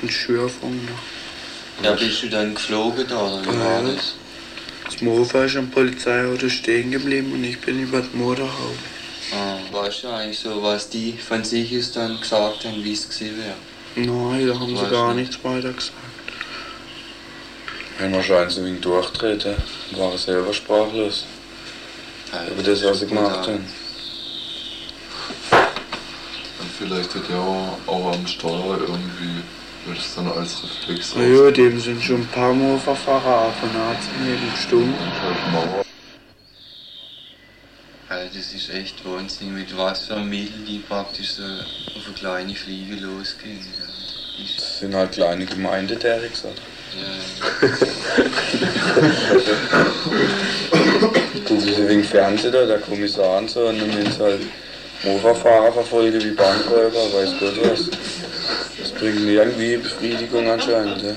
und 0.00 0.12
Schürfung 0.12 0.84
noch. 0.86 1.84
Ja, 1.84 1.94
bist 1.94 2.22
du 2.22 2.28
dann 2.28 2.54
geflogen 2.54 3.06
da, 3.08 3.20
oder 3.20 3.42
wie 3.44 3.58
war 3.58 3.82
das? 3.82 4.14
Das 4.84 5.00
Mofa 5.00 5.44
ist 5.44 5.56
am 5.56 5.70
Polizeiauto 5.70 6.48
stehen 6.48 6.90
geblieben 6.90 7.32
und 7.32 7.44
ich 7.44 7.60
bin 7.60 7.82
über 7.82 8.00
die 8.00 8.16
Motorhaube. 8.16 8.78
Ah, 9.34 9.56
weißt 9.72 10.04
du 10.04 10.08
eigentlich 10.08 10.38
so, 10.38 10.62
was 10.62 10.88
die 10.90 11.12
von 11.12 11.42
sich 11.42 11.76
aus 11.78 11.92
dann 11.92 12.20
gesagt 12.20 12.64
haben, 12.64 12.84
wie 12.84 12.92
es 12.92 13.08
gewesen 13.08 13.38
wäre? 13.38 13.54
Nein, 13.94 14.46
da 14.46 14.58
haben 14.58 14.76
sie 14.76 14.90
gar 14.90 15.14
nicht. 15.14 15.30
nichts 15.30 15.44
weiter 15.44 15.72
gesagt. 15.72 15.92
Wenn 17.98 18.12
wahrscheinlich 18.14 18.54
so 18.54 18.60
ein 18.60 18.66
wenig 18.66 18.80
durchtreten, 18.80 19.54
war 19.92 20.12
er 20.12 20.18
selber 20.18 20.52
sprachlos. 20.52 21.24
Über 22.50 22.62
das, 22.62 22.84
was 22.84 23.00
sie 23.00 23.06
gemacht 23.06 23.46
haben. 23.46 23.64
Und 26.60 26.70
vielleicht 26.78 27.14
hat 27.14 27.22
er 27.30 27.38
auch, 27.38 27.78
auch 27.86 28.12
am 28.14 28.26
Steuer 28.26 28.78
irgendwie, 28.80 29.42
wird 29.86 29.98
es 29.98 30.14
dann 30.14 30.28
als 30.28 30.62
Reflex 30.62 31.14
Na 31.16 31.24
ja, 31.24 31.50
dem 31.50 31.78
sind 31.78 32.02
schon 32.02 32.22
ein 32.22 32.28
paar 32.28 32.52
Mofa-Fahrer 32.52 33.48
ab 33.48 33.54
und 33.62 33.76
an 33.76 33.96
neben 34.24 34.56
Stunden. 34.56 34.94
Also 38.12 38.28
das 38.36 38.52
ist 38.52 38.68
echt 38.68 39.02
Wahnsinn, 39.06 39.54
mit 39.54 39.74
was 39.74 40.04
für 40.04 40.16
Mitteln 40.16 40.66
die 40.66 40.80
praktisch 40.80 41.30
so 41.30 41.44
auf 41.44 42.04
eine 42.04 42.14
kleine 42.14 42.54
Fliege 42.54 42.96
losgehen. 42.96 43.64
Ja. 43.78 43.86
Das 44.54 44.80
sind 44.80 44.94
halt 44.94 45.12
kleine 45.12 45.46
Gemeinden, 45.46 45.98
der 45.98 46.22
ich 46.22 46.32
gesagt. 46.32 46.60
Gucken 51.46 51.60
sie 51.60 51.88
wegen 51.88 52.04
Fernsehen 52.04 52.52
da, 52.52 52.66
der 52.66 52.80
Kommissar 52.80 53.38
und 53.38 53.48
so, 53.48 53.68
und 53.68 53.80
dann 53.80 53.88
müssen 53.88 54.12
sie 54.12 54.22
halt 54.22 54.42
Mofa-Fahrer 55.04 55.72
verfolgen 55.72 56.22
wie 56.22 56.32
Bankräuber, 56.32 57.14
weiß 57.14 57.30
Gott 57.40 57.58
was. 57.64 57.88
Das 58.78 58.90
bringt 58.90 59.20
irgendwie 59.20 59.78
Befriedigung 59.78 60.50
anscheinend, 60.50 61.02
ja. 61.02 61.16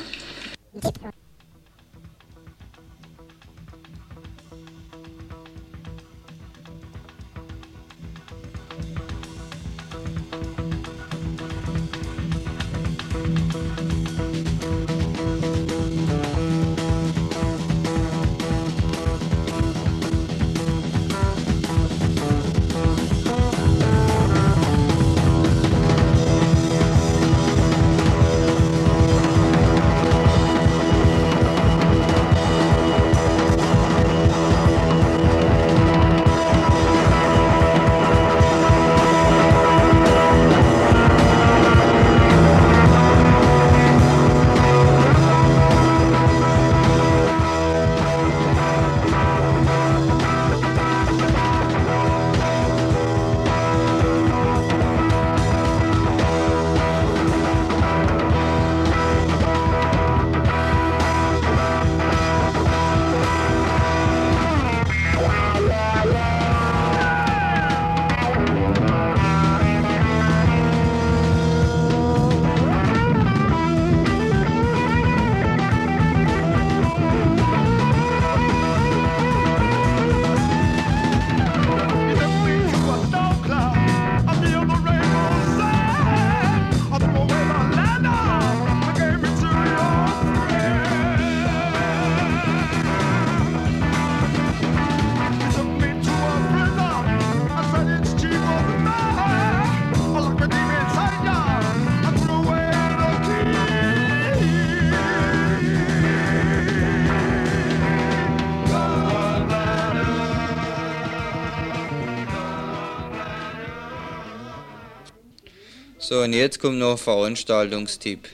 So, 116.08 116.20
und 116.20 116.34
jetzt 116.34 116.60
kommt 116.60 116.78
noch 116.78 116.92
ein 116.92 116.98
Veranstaltungstipp. 117.00 118.30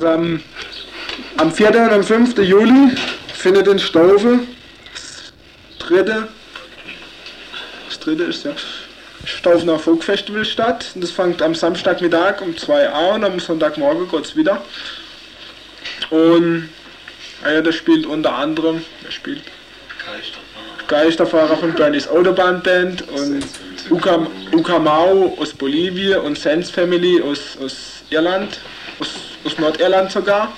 Am, 0.00 0.42
am 1.36 1.52
4. 1.52 1.68
und 1.68 1.76
am 1.76 2.02
5. 2.02 2.36
Juli 2.38 2.96
findet 3.32 3.68
in 3.68 3.78
Staufe 3.78 4.40
das 4.92 5.32
dritte, 5.78 6.26
das 7.88 8.00
dritte 8.00 8.24
ist 8.24 8.44
ja 8.44 8.50
Staufener 9.24 9.78
Folkfestival 9.78 10.44
statt. 10.44 10.90
Und 10.96 11.04
das 11.04 11.12
fängt 11.12 11.40
am 11.42 11.54
Samstagmittag 11.54 12.40
um 12.40 12.56
2 12.56 12.90
Uhr 12.90 13.14
und 13.14 13.22
am 13.22 13.38
Sonntagmorgen 13.38 14.08
geht's 14.08 14.34
wieder. 14.34 14.60
Und 16.10 16.70
ah 17.44 17.52
ja, 17.52 17.60
das 17.60 17.76
spielt 17.76 18.04
unter 18.04 18.34
anderem, 18.34 18.84
wer 19.02 19.12
spielt? 19.12 19.44
Geisterfahrer 20.88 21.56
von 21.56 21.72
Bernie's 21.72 22.08
Autobahnband 22.08 23.08
und 23.10 23.44
Uka, 23.92 24.26
Ukamau 24.52 25.36
aus 25.38 25.52
Bolivien 25.52 26.20
und 26.20 26.38
Sands 26.38 26.70
Family 26.70 27.20
aus, 27.20 27.58
aus 27.62 28.02
Irland, 28.08 28.58
aus, 28.98 29.10
aus 29.44 29.58
Nordirland 29.58 30.10
sogar. 30.10 30.50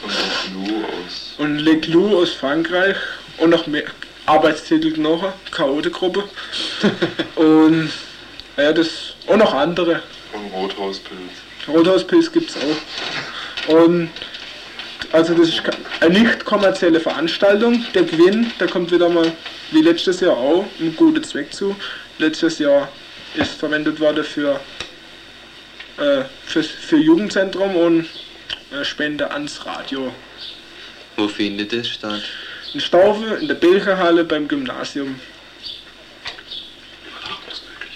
Und 1.38 1.58
Leclou 1.58 2.16
aus 2.16 2.32
Frankreich 2.32 2.96
und 3.38 3.50
noch 3.50 3.66
mehr 3.66 3.82
Arbeitstitel 4.26 5.00
noch, 5.00 5.32
Chaote-Gruppe. 5.50 6.22
und 7.34 7.90
ja, 8.56 8.72
das 8.72 9.14
und 9.26 9.38
noch 9.40 9.52
andere. 9.52 10.00
Und 10.32 10.52
Rothauspilz. 10.54 11.32
Rothauspilz 11.66 12.30
gibt's 12.30 12.56
auch. 12.56 13.74
Und 13.74 14.10
also 15.10 15.34
das 15.34 15.48
ist 15.48 15.62
eine 15.98 16.20
nicht 16.20 16.44
kommerzielle 16.44 17.00
Veranstaltung. 17.00 17.84
Der 17.94 18.04
Gewinn, 18.04 18.52
der 18.60 18.68
kommt 18.68 18.92
wieder 18.92 19.08
mal 19.08 19.32
wie 19.72 19.82
letztes 19.82 20.20
Jahr 20.20 20.36
auch 20.36 20.64
einen 20.78 20.94
guten 20.94 21.24
Zweck 21.24 21.52
zu. 21.52 21.74
Letztes 22.18 22.60
Jahr 22.60 22.88
ist 23.34 23.52
verwendet 23.52 23.98
worden 24.00 24.24
für, 24.24 24.60
äh, 25.98 26.24
für, 26.46 26.62
für 26.62 26.96
Jugendzentrum 26.96 27.74
und 27.76 28.06
äh, 28.72 28.84
Spende 28.84 29.30
ans 29.30 29.64
Radio. 29.66 30.12
Wo 31.16 31.28
findet 31.28 31.72
das 31.72 31.88
statt? 31.88 32.22
In 32.72 32.80
Staufe, 32.80 33.34
in 33.36 33.46
der 33.48 33.54
Bilcherhalle 33.54 34.24
beim 34.24 34.48
Gymnasium. 34.48 35.20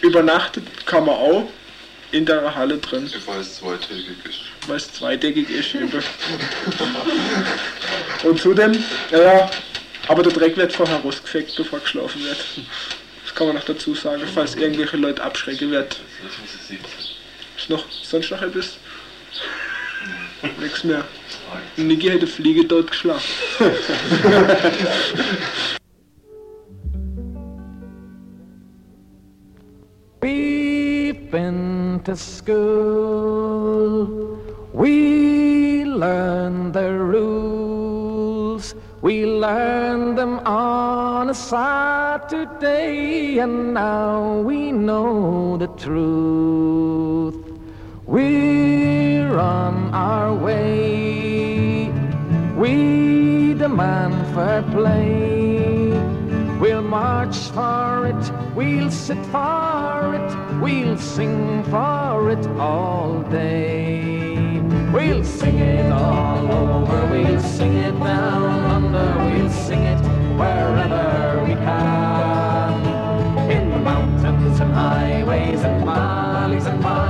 Übernachtet 0.01 0.65
kann 0.87 1.05
man 1.07 1.17
auch 1.17 1.49
in 2.13 2.25
der 2.25 2.55
Halle 2.55 2.79
drin, 2.79 3.11
Weil 3.27 3.41
es 3.41 3.57
zweitägig 3.57 4.17
ist. 4.25 4.39
weil 4.69 4.77
es 4.77 4.93
zweideckig 4.93 5.51
ist. 5.51 5.75
Eben. 5.75 5.91
Und 8.23 8.41
zudem, 8.41 8.73
ja, 9.11 9.51
aber 10.07 10.23
der 10.23 10.33
Dreck 10.33 10.57
wird 10.57 10.73
vorher 10.73 10.99
rausgefegt, 10.99 11.55
bevor 11.57 11.81
geschlafen 11.81 12.23
wird. 12.25 12.39
Das 13.29 13.35
kann 13.35 13.49
man 13.49 13.57
noch 13.57 13.65
dazu 13.65 13.95
sagen, 13.95 14.23
falls 14.35 14.55
irgendwelche 14.55 14.97
Leute 14.97 15.23
abschrecken 15.23 15.71
wird. 15.71 16.01
Ist 17.59 17.69
noch, 17.69 17.85
sonst 17.91 18.31
noch 18.31 18.41
etwas? 18.41 18.79
Nichts 20.59 20.83
mehr. 20.83 21.05
Niki 21.77 22.09
hätte 22.09 22.27
Fliege 22.27 22.65
dort 22.65 22.91
geschlagen. 22.91 23.21
We've 30.23 31.13
been 31.31 32.01
to 32.05 32.17
school. 32.17 32.49
We 34.73 35.85
learned 35.85 36.73
the 36.73 36.89
rules. 36.89 37.58
We 39.01 39.27
learned 39.27 40.19
them 40.19 40.41
on 40.41 41.31
a 41.31 41.35
Saturday, 41.35 43.39
and 43.39 43.73
now 43.73 44.41
we 44.41 44.73
know 44.73 45.57
the 45.57 45.69
truth. 45.69 47.37
We're 48.07 49.39
on 49.39 49.95
our 49.95 50.35
way. 50.35 51.93
We 52.57 53.55
demand 53.55 54.35
fair 54.35 54.63
play. 54.63 55.91
We'll 56.59 56.83
march 56.83 57.37
for 57.55 58.07
it, 58.07 58.33
we'll 58.57 58.91
sit 58.91 59.25
for 59.27 60.15
it, 60.17 60.61
we'll 60.61 60.99
sing 60.99 61.63
for 61.65 62.33
it 62.33 62.45
all 62.59 63.23
day. 63.31 64.61
We'll 64.93 65.23
sing 65.23 65.61
it 65.61 65.93
all 65.93 66.51
over, 66.51 67.07
we'll 67.13 67.41
sing 67.41 67.75
it 67.75 67.97
down 68.01 68.48
highways 75.29 75.63
and 75.63 75.85
valleys 75.85 76.67
and 76.67 76.83
byways, 76.83 77.08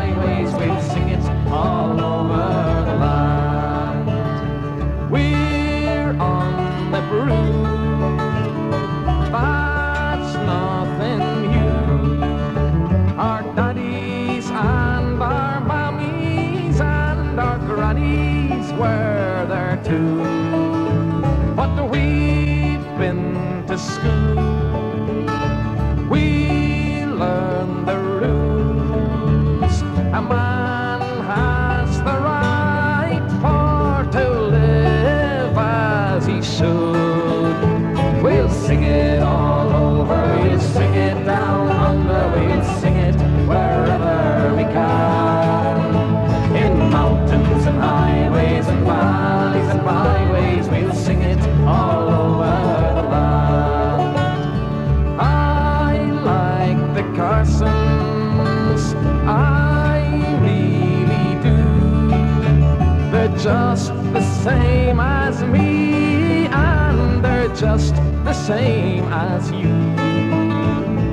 just 63.48 63.94
the 64.12 64.20
same 64.44 65.00
as 65.00 65.42
me, 65.42 66.48
and 66.48 67.24
they're 67.24 67.48
just 67.54 67.94
the 68.28 68.34
same 68.34 69.04
as 69.04 69.50
you. 69.50 69.72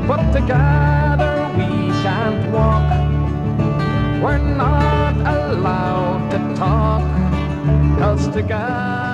But 0.05 0.21
together 0.33 1.33
we 1.57 1.69
can't 2.03 2.51
walk, 2.51 2.89
we're 4.21 4.45
not 4.65 5.15
allowed 5.15 6.29
to 6.31 6.39
talk, 6.59 7.07
cause 7.99 8.27
together 8.27 9.04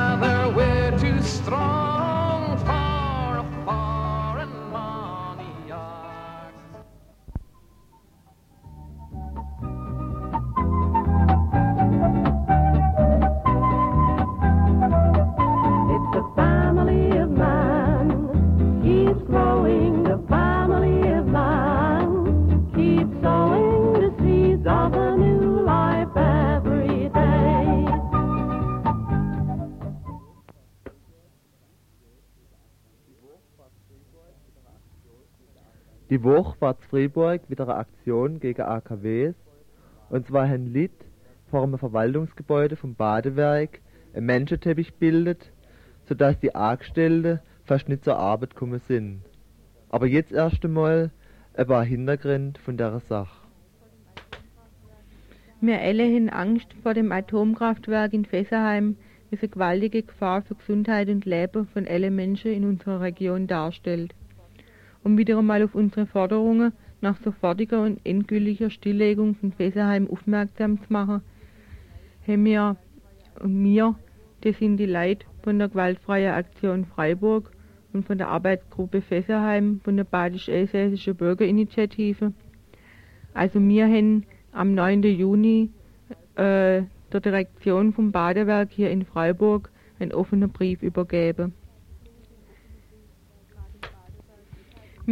Die 36.21 36.27
Woche 36.27 36.55
war 36.59 36.77
zu 36.77 36.87
Fribourg 36.87 37.41
wieder 37.49 37.63
eine 37.63 37.77
Aktion 37.77 38.39
gegen 38.39 38.61
AKWs. 38.61 39.33
Und 40.11 40.27
zwar 40.27 40.47
haben 40.47 40.71
Lied 40.71 40.91
vor 41.49 41.63
einem 41.63 41.79
Verwaltungsgebäude 41.79 42.75
vom 42.75 42.93
Badewerk 42.93 43.79
einen 44.13 44.27
Menschenteppich 44.27 44.93
bildet, 44.93 45.51
sodass 46.07 46.39
die 46.39 46.53
Angestellten 46.53 47.39
fast 47.63 47.89
nicht 47.89 48.03
zur 48.03 48.17
Arbeit 48.17 48.51
gekommen 48.51 48.79
sind. 48.87 49.23
Aber 49.89 50.05
jetzt 50.05 50.31
erst 50.31 50.63
einmal 50.63 51.09
ein 51.55 51.65
paar 51.65 51.83
Hintergründe 51.83 52.59
von 52.59 52.77
der 52.77 52.99
Sache. 52.99 53.41
Wir 55.59 55.81
alle 55.81 56.03
haben 56.03 56.29
Angst 56.29 56.67
vor 56.83 56.93
dem 56.93 57.11
Atomkraftwerk 57.11 58.13
in 58.13 58.25
Fessenheim, 58.25 58.95
das 59.31 59.39
eine 59.39 59.49
gewaltige 59.49 60.03
Gefahr 60.03 60.43
für 60.43 60.53
Gesundheit 60.53 61.09
und 61.09 61.25
Leben 61.25 61.65
von 61.65 61.87
allen 61.87 62.15
Menschen 62.15 62.51
in 62.51 62.65
unserer 62.65 63.01
Region 63.01 63.47
darstellt. 63.47 64.13
Um 65.03 65.17
wieder 65.17 65.37
einmal 65.37 65.63
auf 65.63 65.75
unsere 65.75 66.05
Forderungen 66.05 66.73
nach 67.01 67.17
sofortiger 67.17 67.81
und 67.81 67.99
endgültiger 68.03 68.69
Stilllegung 68.69 69.35
von 69.35 69.51
Fessenheim 69.51 70.07
aufmerksam 70.09 70.81
zu 70.81 70.93
machen, 70.93 71.21
haben 72.27 72.45
wir 72.45 72.77
und 73.39 73.63
wir, 73.63 73.95
das 74.41 74.57
sind 74.59 74.77
die 74.77 74.85
Leute 74.85 75.25
von 75.43 75.57
der 75.57 75.69
Gewaltfreien 75.69 76.33
Aktion 76.33 76.85
Freiburg 76.85 77.51
und 77.93 78.05
von 78.05 78.17
der 78.17 78.27
Arbeitsgruppe 78.27 79.01
Fessenheim 79.01 79.81
von 79.83 79.97
der 79.97 80.03
Badisch-Elsässischen 80.03 81.15
Bürgerinitiative. 81.15 82.33
Also 83.33 83.59
wir 83.59 83.87
haben 83.87 84.25
am 84.51 84.73
9. 84.73 85.03
Juni 85.03 85.71
äh, 86.35 86.83
der 87.11 87.19
Direktion 87.19 87.93
vom 87.93 88.11
Badewerk 88.11 88.69
hier 88.71 88.91
in 88.91 89.05
Freiburg 89.05 89.71
einen 89.99 90.13
offenen 90.13 90.49
Brief 90.49 90.81
übergeben. 90.81 91.53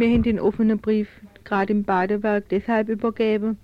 Haben 0.00 0.22
den 0.22 0.40
offenen 0.40 0.78
Brief 0.78 1.08
gerade 1.44 1.74
im 1.74 1.84
Badewerk 1.84 2.48
deshalb 2.48 2.88
übergeben, 2.88 3.58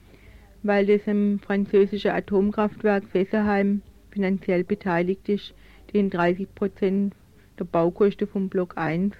weil 0.62 0.84
das 0.84 1.06
im 1.06 1.38
französischen 1.38 2.10
Atomkraftwerk 2.10 3.04
Fessenheim 3.04 3.80
finanziell 4.10 4.62
beteiligt 4.62 5.30
ist, 5.30 5.54
den 5.94 6.10
30 6.10 6.54
Prozent 6.54 7.14
der 7.58 7.64
Baukosten 7.64 8.28
vom 8.28 8.50
Block 8.50 8.76
1 8.76 9.14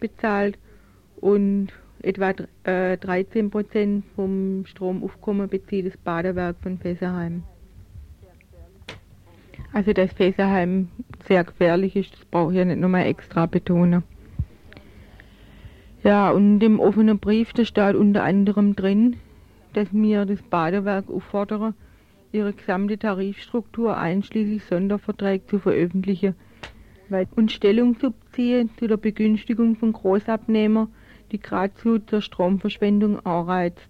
bezahlt 0.00 0.56
und 1.16 1.68
etwa 2.00 2.32
äh, 2.62 2.96
13 2.96 3.50
Prozent 3.50 4.06
vom 4.16 4.64
Stromaufkommen 4.64 5.50
bezieht 5.50 5.86
das 5.86 5.98
Badewerk 5.98 6.56
von 6.62 6.78
Fessenheim. 6.78 7.42
Also 9.74 9.92
dass 9.92 10.14
Fessenheim 10.14 10.88
sehr 11.28 11.44
gefährlich 11.44 11.94
ist, 11.94 12.14
das 12.14 12.24
brauche 12.24 12.52
ich 12.52 12.58
ja 12.58 12.64
nicht 12.64 12.80
nochmal 12.80 13.04
extra 13.04 13.44
betonen. 13.44 14.02
Ja, 16.04 16.30
und 16.32 16.62
im 16.62 16.80
offenen 16.80 17.18
Brief, 17.18 17.54
da 17.54 17.64
steht 17.64 17.94
unter 17.94 18.24
anderem 18.24 18.76
drin, 18.76 19.16
dass 19.72 19.88
wir 19.90 20.26
das 20.26 20.42
Badewerk 20.42 21.08
auffordern, 21.08 21.72
ihre 22.30 22.52
gesamte 22.52 22.98
Tarifstruktur 22.98 23.96
einschließlich 23.96 24.64
Sonderverträge 24.64 25.46
zu 25.46 25.58
veröffentlichen 25.58 26.34
und 27.36 27.52
Stellung 27.52 27.98
zu 27.98 28.10
beziehen 28.10 28.68
zu 28.78 28.86
der 28.86 28.98
Begünstigung 28.98 29.76
von 29.76 29.94
Großabnehmern, 29.94 30.88
die 31.32 31.40
geradezu 31.40 31.98
zur 32.00 32.20
Stromverschwendung 32.20 33.24
anreizt. 33.24 33.88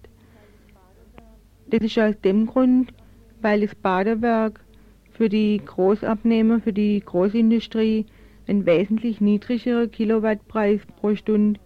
Das 1.69 1.81
ist 1.81 1.99
aus 1.99 2.17
dem 2.21 2.45
Grund, 2.45 2.93
weil 3.41 3.59
das 3.59 3.75
Badewerk 3.75 4.61
für 5.11 5.27
die 5.27 5.59
Großabnehmer, 5.65 6.61
für 6.61 6.71
die 6.71 7.01
Großindustrie 7.01 8.05
einen 8.47 8.65
wesentlich 8.65 9.19
niedrigeren 9.19 9.91
Kilowattpreis 9.91 10.79
pro 11.01 11.13
Stunde 11.15 11.59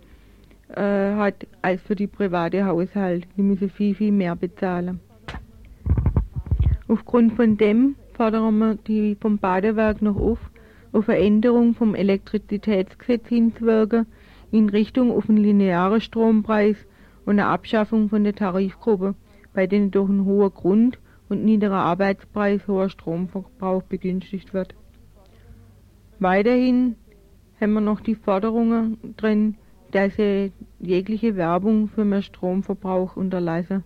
äh, 0.69 1.15
hat 1.15 1.47
als 1.61 1.81
für 1.81 1.95
die 1.95 2.07
private 2.07 2.65
Haushalt. 2.65 3.27
Die 3.37 3.41
müssen 3.41 3.69
viel, 3.69 3.95
viel 3.95 4.11
mehr 4.11 4.35
bezahlen. 4.35 4.99
Aufgrund 6.87 7.33
von 7.33 7.57
dem 7.57 7.95
fordern 8.13 8.57
wir 8.57 8.75
die 8.75 9.15
vom 9.15 9.37
Badewerk 9.37 10.01
noch 10.01 10.17
auf, 10.17 10.39
auf 10.91 11.07
eine 11.07 11.73
vom 11.73 11.95
Elektrizitätsgesetz 11.95 13.27
hinzuwirken 13.27 14.07
in 14.51 14.69
Richtung 14.69 15.11
auf 15.11 15.29
einen 15.29 15.37
linearen 15.37 16.01
Strompreis 16.01 16.77
und 17.25 17.39
eine 17.39 17.45
Abschaffung 17.45 18.09
von 18.09 18.23
der 18.23 18.33
Tarifgruppe, 18.35 19.15
bei 19.53 19.67
denen 19.67 19.91
durch 19.91 20.09
einen 20.09 20.25
hohen 20.25 20.53
Grund- 20.53 20.99
und 21.29 21.45
niedriger 21.45 21.75
Arbeitspreis 21.75 22.67
hoher 22.67 22.89
Stromverbrauch 22.89 23.83
begünstigt 23.83 24.53
wird. 24.53 24.73
Weiterhin 26.19 26.95
haben 27.61 27.73
wir 27.73 27.81
noch 27.81 28.01
die 28.01 28.15
Forderungen 28.15 28.97
drin, 29.15 29.55
dass 29.91 30.15
sie 30.15 30.51
jegliche 30.79 31.35
Werbung 31.35 31.87
für 31.87 32.05
mehr 32.05 32.21
Stromverbrauch 32.21 33.15
unterlassen, 33.15 33.83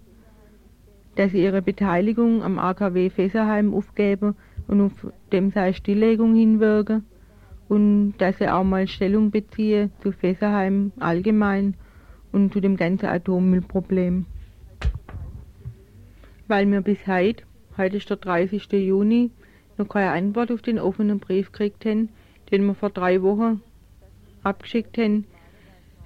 dass 1.16 1.32
sie 1.32 1.44
ihre 1.44 1.62
Beteiligung 1.62 2.44
am 2.44 2.60
AKW 2.60 3.10
Fesserheim 3.10 3.74
aufgeben 3.74 4.36
und 4.68 4.82
auf 4.82 5.08
dem 5.32 5.52
seine 5.52 5.74
Stilllegung 5.74 6.36
hinwirken 6.36 7.06
und 7.70 8.16
dass 8.18 8.38
sie 8.38 8.50
auch 8.50 8.64
mal 8.64 8.88
Stellung 8.88 9.32
beziehen 9.32 9.92
zu 10.02 10.12
Fesserheim 10.12 10.92
allgemein 11.00 11.76
und 12.32 12.52
zu 12.52 12.60
dem 12.60 12.76
ganzen 12.76 13.06
Atommüllproblem. 13.06 14.26
Weil 16.48 16.70
wir 16.70 16.82
bis 16.82 17.08
heute, 17.08 17.46
heute 17.78 17.98
ist 17.98 18.10
der 18.10 18.18
30. 18.18 18.72
Juni, 18.74 19.32
noch 19.78 19.88
keine 19.88 20.12
Antwort 20.12 20.52
auf 20.52 20.62
den 20.62 20.80
offenen 20.80 21.20
Brief 21.20 21.52
gekriegt 21.52 21.86
haben, 21.86 22.10
den 22.52 22.66
wir 22.66 22.76
vor 22.76 22.90
drei 22.90 23.22
Wochen 23.22 23.62
abgeschickt 24.44 24.98
haben, 24.98 25.26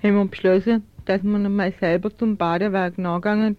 haben 0.03 0.15
wir 0.15 0.25
beschlossen, 0.25 0.83
dass 1.05 1.23
wir 1.23 1.37
nochmal 1.37 1.73
selber 1.79 2.15
zum 2.15 2.37
Badewerk 2.37 2.97
nachgehen 2.97 3.57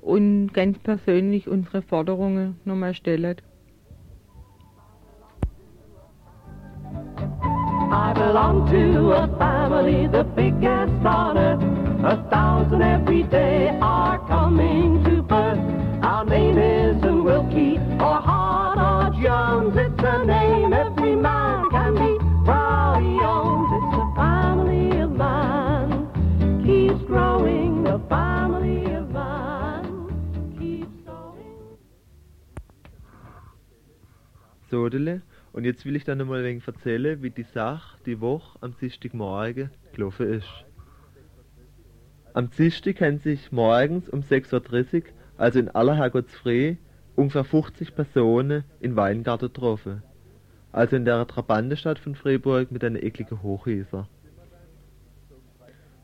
und 0.00 0.52
ganz 0.54 0.78
persönlich 0.78 1.48
unsere 1.48 1.82
Forderungen 1.82 2.56
nochmal 2.64 2.94
stellen. 2.94 3.36
I 7.92 8.12
belong 8.14 8.66
to 8.70 9.12
a 9.12 9.26
family, 9.36 10.06
the 10.06 10.24
biggest 10.36 11.04
on 11.04 11.36
earth. 11.36 11.62
A 12.04 12.16
thousand 12.30 12.82
every 12.82 13.24
day 13.24 13.76
are 13.80 14.18
coming 14.26 15.02
to 15.04 15.22
birth. 15.22 15.58
Our 16.02 16.24
name 16.24 16.56
isn't 16.56 17.24
Wilkie 17.24 17.78
or 17.98 18.20
Hart 18.20 18.78
or 18.78 19.20
Jones. 19.20 19.76
It's 19.76 20.02
a 20.02 20.24
name 20.24 20.72
every 20.72 21.16
man 21.16 21.69
Sodele. 34.70 35.22
Und 35.52 35.64
jetzt 35.64 35.84
will 35.84 35.96
ich 35.96 36.04
dann 36.04 36.18
nochmal 36.18 36.40
ein 36.40 36.44
wenig 36.44 36.66
erzählen, 36.66 37.22
wie 37.22 37.30
die 37.30 37.42
Sache 37.42 37.98
die 38.06 38.20
Woche 38.20 38.58
am 38.60 38.76
Dienstagmorgen 38.80 39.70
gelaufen 39.92 40.32
ist. 40.32 40.48
Am 42.32 42.48
Dienstag 42.50 43.00
haben 43.00 43.18
sich 43.18 43.50
morgens 43.50 44.08
um 44.08 44.20
6.30 44.20 44.94
Uhr, 44.94 45.02
also 45.36 45.58
in 45.58 45.68
aller 45.68 45.96
Herrgottsfrüh, 45.96 46.76
ungefähr 47.16 47.44
50 47.44 47.94
Personen 47.94 48.64
in 48.78 48.94
Weingarten 48.94 49.52
getroffen. 49.52 50.02
Also 50.70 50.94
in 50.94 51.04
der 51.04 51.26
Trabantenstadt 51.26 51.98
von 51.98 52.14
Freiburg 52.14 52.70
mit 52.70 52.84
einer 52.84 53.02
ekligen 53.02 53.42
Hochhäuser. 53.42 54.08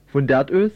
Von 0.07 0.27
dort 0.27 0.53
aus 0.53 0.73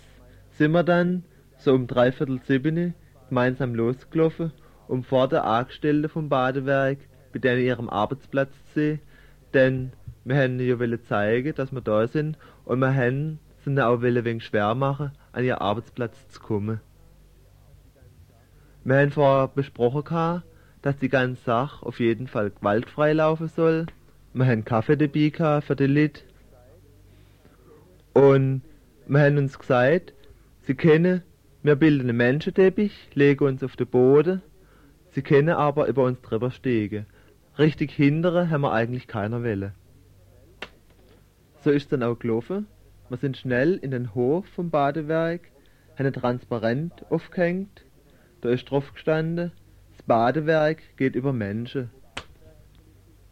sind 0.53 0.71
wir 0.71 0.85
dann 0.85 1.25
so 1.57 1.75
um 1.75 1.89
dreiviertel 1.89 2.41
sieben 2.47 2.95
gemeinsam 3.29 3.75
losgelaufen, 3.75 4.53
um 4.87 5.03
vor 5.03 5.29
der 5.29 5.45
Angestellten 5.45 6.09
vom 6.09 6.29
Badewerk 6.29 6.99
bei 7.33 7.39
denen 7.39 7.63
ihrem 7.63 7.89
Arbeitsplatz 7.89 8.53
sehen, 8.75 9.01
denn 9.55 9.93
wir 10.25 10.37
haben 10.37 10.61
ja 10.61 10.79
wollen 10.79 11.03
zeigen, 11.05 11.55
dass 11.55 11.73
wir 11.73 11.81
da 11.81 12.07
sind 12.07 12.37
und 12.65 12.79
wir 12.81 12.95
haben 12.95 13.39
ihnen 13.67 13.81
auch 13.81 14.03
wollen 14.03 14.25
wenig 14.25 14.45
schwer 14.45 14.75
machen, 14.75 15.13
an 15.33 15.45
ihren 15.45 15.59
Arbeitsplatz 15.59 16.29
zu 16.29 16.41
kommen. 16.41 16.81
Wir 18.85 18.97
haben 18.97 19.11
vorher 19.11 19.49
besprochen 19.49 20.05
gehabt, 20.05 20.45
dass 20.83 20.97
die 20.97 21.09
ganze 21.09 21.43
Sache 21.43 21.85
auf 21.85 22.01
jeden 22.01 22.27
Fall 22.27 22.51
gewaltfrei 22.51 23.13
laufen 23.13 23.49
soll. 23.49 23.87
Wir 24.33 24.47
haben 24.47 24.65
Kaffee 24.65 24.97
dabei 24.97 25.29
gehabt 25.29 25.67
für 25.67 25.77
die 25.77 25.87
Leute. 25.87 26.23
Und 28.15 28.63
wir 29.07 29.21
haben 29.21 29.39
uns 29.39 29.59
gesagt, 29.59 30.15
sie 30.63 30.75
kennen, 30.75 31.23
wir 31.63 31.77
bilden 31.77 32.09
einen 32.09 32.17
Menschenteppich, 32.17 33.11
legen 33.15 33.45
uns 33.45 33.63
auf 33.63 33.77
den 33.77 33.87
Boden, 33.87 34.43
sie 35.11 35.23
können 35.23 35.51
aber 35.51 35.87
über 35.87 36.05
uns 36.05 36.21
drüber 36.23 36.51
steigen. 36.51 37.07
Richtig 37.61 37.93
hindern 37.93 38.49
haben 38.49 38.63
wir 38.63 38.73
eigentlich 38.73 39.07
keiner 39.07 39.43
Welle. 39.43 39.75
So 41.63 41.71
ist 41.71 41.93
dann 41.93 42.03
auch 42.03 42.19
gelaufen. 42.19 42.67
Wir 43.11 43.19
sind 43.19 43.37
schnell 43.37 43.77
in 43.77 43.91
den 43.91 44.15
Hof 44.15 44.47
vom 44.47 44.71
Badewerk, 44.71 45.43
haben 45.99 46.07
ein 46.07 46.15
Transparent 46.15 47.05
aufgehängt. 47.11 47.85
Da 48.41 48.49
ist 48.49 48.71
drauf 48.71 48.95
gestanden, 48.95 49.53
das 49.91 50.03
Badewerk 50.07 50.97
geht 50.97 51.15
über 51.15 51.35
Menschen. 51.35 51.91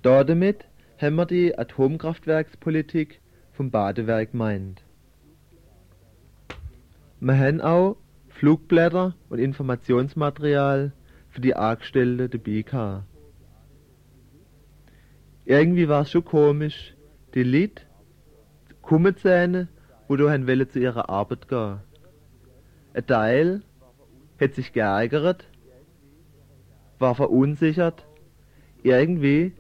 Da 0.03 0.25
damit 0.25 0.67
haben 1.01 1.17
wir 1.17 1.25
die 1.25 1.59
Atomkraftwerkspolitik 1.59 3.23
vom 3.53 3.71
Badewerk 3.71 4.35
meint. 4.35 4.83
Wir 7.19 7.39
haben 7.39 7.63
auch 7.63 7.97
Flugblätter 8.29 9.15
und 9.31 9.39
Informationsmaterial 9.39 10.93
für 11.31 11.41
die 11.41 11.57
Angestellten 11.57 12.29
dabei 12.29 12.61
gehabt. 12.61 13.05
Irgendwie 15.51 15.89
war 15.89 16.03
es 16.03 16.11
schon 16.11 16.27
komisch, 16.27 16.95
die 17.33 17.43
Leute 17.43 17.81
kommen 18.83 19.15
sehen, 19.17 19.69
wo 20.07 20.15
du 20.15 20.29
haben 20.29 20.47
wollen 20.47 20.69
zu 20.69 20.79
ihrer 20.79 21.09
Arbeit 21.09 21.49
gehen. 21.49 21.81
Ein 22.93 23.07
Teil 23.07 23.63
hat 24.39 24.53
sich 24.53 24.75
geärgert, 24.75 25.49
war 26.99 27.15
verunsichert. 27.15 28.07
Irgendwie 28.83 29.55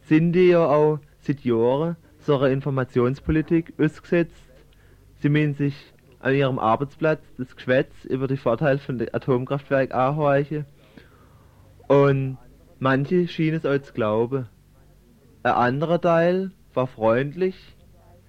sind 0.00 0.32
die 0.32 0.48
ja 0.48 0.66
auch 0.66 0.98
seit 1.20 1.44
Jahren 1.44 1.94
so 2.18 2.36
einer 2.36 2.50
Informationspolitik 2.50 3.74
ausgesetzt. 3.78 4.50
Sie 5.20 5.28
meinen 5.28 5.54
sich 5.54 5.76
an 6.18 6.34
ihrem 6.34 6.58
Arbeitsplatz 6.58 7.22
das 7.38 7.54
Geschwätz 7.54 8.04
über 8.04 8.26
die 8.26 8.36
Vorteile 8.36 8.80
von 8.80 8.98
dem 8.98 9.10
Atomkraftwerk 9.12 9.94
anhorchen. 9.94 10.64
Und 11.86 12.36
manche 12.80 13.28
schienen 13.28 13.58
es 13.58 13.64
auch 13.64 13.80
zu 13.80 13.92
glauben. 13.92 14.48
Ein 15.42 15.52
anderer 15.52 16.00
Teil 16.00 16.50
war 16.74 16.86
freundlich, 16.86 17.54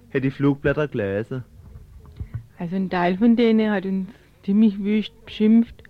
hätte 0.09 0.27
die 0.27 0.31
Flugblätter 0.31 0.87
gelesen. 0.87 1.43
Also 2.57 2.75
ein 2.75 2.89
Teil 2.89 3.17
von 3.17 3.35
denen 3.35 3.71
hat 3.71 3.85
uns 3.85 4.09
ziemlich 4.43 4.79
wüst 4.79 5.13
beschimpft 5.25 5.83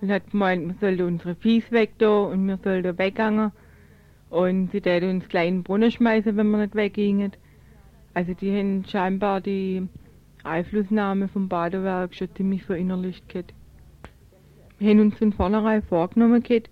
und 0.00 0.10
hat 0.10 0.30
gemeint, 0.30 0.66
wir 0.66 0.74
sollten 0.80 1.02
unsere 1.02 1.34
Viehs 1.36 1.70
weg 1.70 1.92
da 1.98 2.20
und 2.24 2.46
wir 2.46 2.58
sollten 2.62 2.98
weggangen. 2.98 3.52
Und 4.28 4.72
sie 4.72 4.80
täten 4.80 5.10
uns 5.10 5.28
gleich 5.28 5.48
in 5.48 5.58
den 5.58 5.62
Brunnen 5.62 5.90
schmeißen, 5.90 6.36
wenn 6.36 6.50
wir 6.50 6.58
nicht 6.58 6.74
weggingen. 6.74 7.32
Also 8.12 8.34
die 8.34 8.50
haben 8.56 8.84
scheinbar 8.86 9.40
die 9.40 9.88
Einflussnahme 10.42 11.28
vom 11.28 11.48
Badewerk 11.48 12.14
schon 12.14 12.34
ziemlich 12.34 12.64
verinnerlicht 12.64 13.28
gehabt. 13.28 13.54
Wir 14.78 14.90
haben 14.90 15.00
uns 15.00 15.16
von 15.16 15.32
vornherein 15.32 15.82
vorgenommen 15.82 16.42
gehabt, 16.42 16.70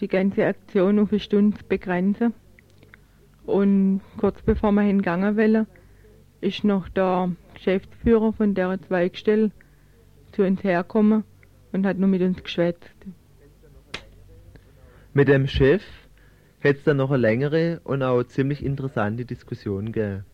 die 0.00 0.08
ganze 0.08 0.46
Aktion 0.46 0.98
auf 0.98 1.10
eine 1.10 1.20
Stunde 1.20 1.56
zu 1.56 1.64
begrenzen. 1.64 2.34
Und 3.46 4.00
kurz 4.16 4.40
bevor 4.42 4.72
wir 4.72 4.82
hingegangen 4.82 5.36
wollen, 5.36 5.66
ist 6.40 6.64
noch 6.64 6.88
der 6.88 7.30
Geschäftsführer 7.54 8.32
von 8.32 8.54
der 8.54 8.80
Zweigstelle 8.82 9.50
zu 10.32 10.42
uns 10.42 10.62
hergekommen 10.64 11.24
und 11.72 11.86
hat 11.86 11.98
nur 11.98 12.08
mit 12.08 12.22
uns 12.22 12.42
geschwätzt. 12.42 12.94
Mit 15.12 15.28
dem 15.28 15.46
Chef 15.46 15.82
hätte 16.58 16.78
es 16.78 16.84
dann 16.84 16.96
noch 16.96 17.10
eine 17.10 17.20
längere 17.20 17.80
und 17.84 18.02
auch 18.02 18.24
ziemlich 18.24 18.64
interessante 18.64 19.24
Diskussion 19.24 19.92
gegeben. 19.92 20.24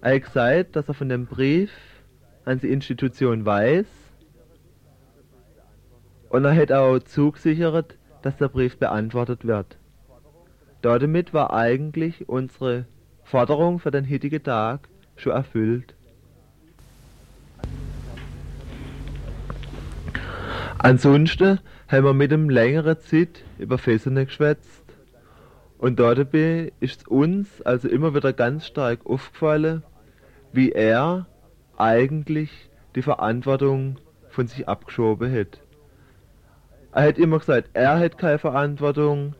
Er 0.00 0.14
hat 0.14 0.22
gesagt, 0.22 0.76
dass 0.76 0.88
er 0.88 0.94
von 0.94 1.08
dem 1.08 1.26
Brief 1.26 1.72
an 2.44 2.60
die 2.60 2.70
Institution 2.70 3.44
weiß 3.44 3.86
und 6.28 6.44
er 6.44 6.54
hat 6.54 6.72
auch 6.72 6.98
zugesichert, 7.00 7.98
dass 8.22 8.36
der 8.36 8.48
Brief 8.48 8.76
beantwortet 8.78 9.46
wird. 9.46 9.78
Damit 10.84 11.32
war 11.32 11.50
eigentlich 11.54 12.28
unsere 12.28 12.84
Forderung 13.22 13.78
für 13.78 13.90
den 13.90 14.06
heutigen 14.06 14.42
Tag 14.42 14.86
schon 15.16 15.32
erfüllt. 15.32 15.94
Ansonsten 20.76 21.60
haben 21.88 22.04
wir 22.04 22.12
mit 22.12 22.32
dem 22.32 22.50
längeren 22.50 23.00
Zeit 23.00 23.44
über 23.58 23.78
Fesseln 23.78 24.16
geschwätzt. 24.16 24.82
Und 25.78 25.98
dabei 25.98 26.70
ist 26.80 27.00
es 27.00 27.08
uns 27.08 27.62
also 27.62 27.88
immer 27.88 28.14
wieder 28.14 28.34
ganz 28.34 28.66
stark 28.66 29.06
aufgefallen, 29.06 29.82
wie 30.52 30.72
er 30.72 31.24
eigentlich 31.78 32.50
die 32.94 33.00
Verantwortung 33.00 33.96
von 34.28 34.48
sich 34.48 34.68
abgeschoben 34.68 35.30
hätte. 35.30 35.60
Er 36.92 37.04
hätte 37.04 37.22
immer 37.22 37.38
gesagt, 37.38 37.70
er 37.72 37.98
hätte 37.98 38.18
keine 38.18 38.38
Verantwortung. 38.38 39.34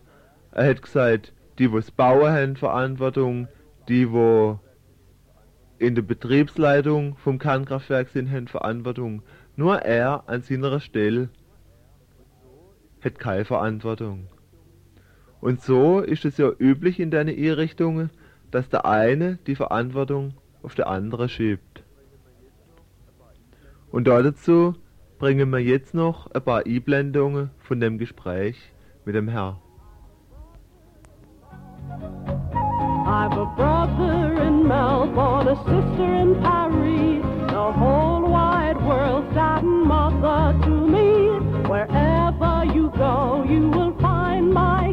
Er 0.55 0.67
hätte 0.67 0.83
gesagt, 0.83 1.33
die, 1.59 1.71
wo 1.73 1.79
es 1.79 1.91
bauen, 1.91 2.33
haben 2.33 2.57
Verantwortung. 2.57 3.49
Die, 3.89 4.11
wo 4.11 4.61
in 5.79 5.97
der 5.97 6.03
Betriebsleitung 6.03 7.17
vom 7.17 7.41
Kernkraftwerk 7.41 8.09
sind, 8.09 8.31
haben 8.31 8.47
Verantwortung. 8.47 9.23
Nur 9.57 9.81
er 9.81 10.29
an 10.29 10.43
seiner 10.43 10.79
Stelle 10.79 11.29
hat 13.03 13.19
keine 13.19 13.45
Verantwortung. 13.45 14.29
Und 15.41 15.61
so 15.61 15.99
ist 16.01 16.25
es 16.25 16.39
ja 16.39 16.53
üblich 16.59 17.01
in 17.01 17.11
deine 17.11 17.33
Einrichtungen, 17.33 18.11
dass 18.53 18.69
der 18.69 18.87
eine 18.87 19.39
die 19.49 19.57
Verantwortung 19.57 20.35
auf 20.63 20.77
der 20.77 20.87
andere 20.87 21.29
schiebt. 21.29 21.83
Und 23.91 24.07
dazu 24.07 24.75
bringen 25.19 25.51
wir 25.51 25.59
jetzt 25.59 25.95
noch 25.95 26.31
ein 26.31 26.43
paar 26.43 26.65
Einblendungen 26.65 27.51
von 27.59 27.81
dem 27.81 27.99
Gespräch 27.99 28.57
mit 29.05 29.17
dem 29.17 29.29
Herr. 29.29 29.61
I've 33.17 33.39
a 33.39 33.47
brother 33.47 34.43
in 34.43 34.67
Melbourne, 34.67 35.47
a 35.47 35.55
sister 35.55 36.15
in 36.23 36.35
Paris. 36.43 37.23
The 37.49 37.73
whole 37.73 38.29
wide 38.29 38.77
world's 38.85 39.37
and 39.37 39.85
mother 39.87 40.59
to 40.65 40.71
me. 40.95 41.39
Wherever 41.69 42.65
you 42.75 42.91
go, 42.97 43.45
you 43.49 43.71
will 43.71 43.97
find 44.01 44.53
my 44.53 44.84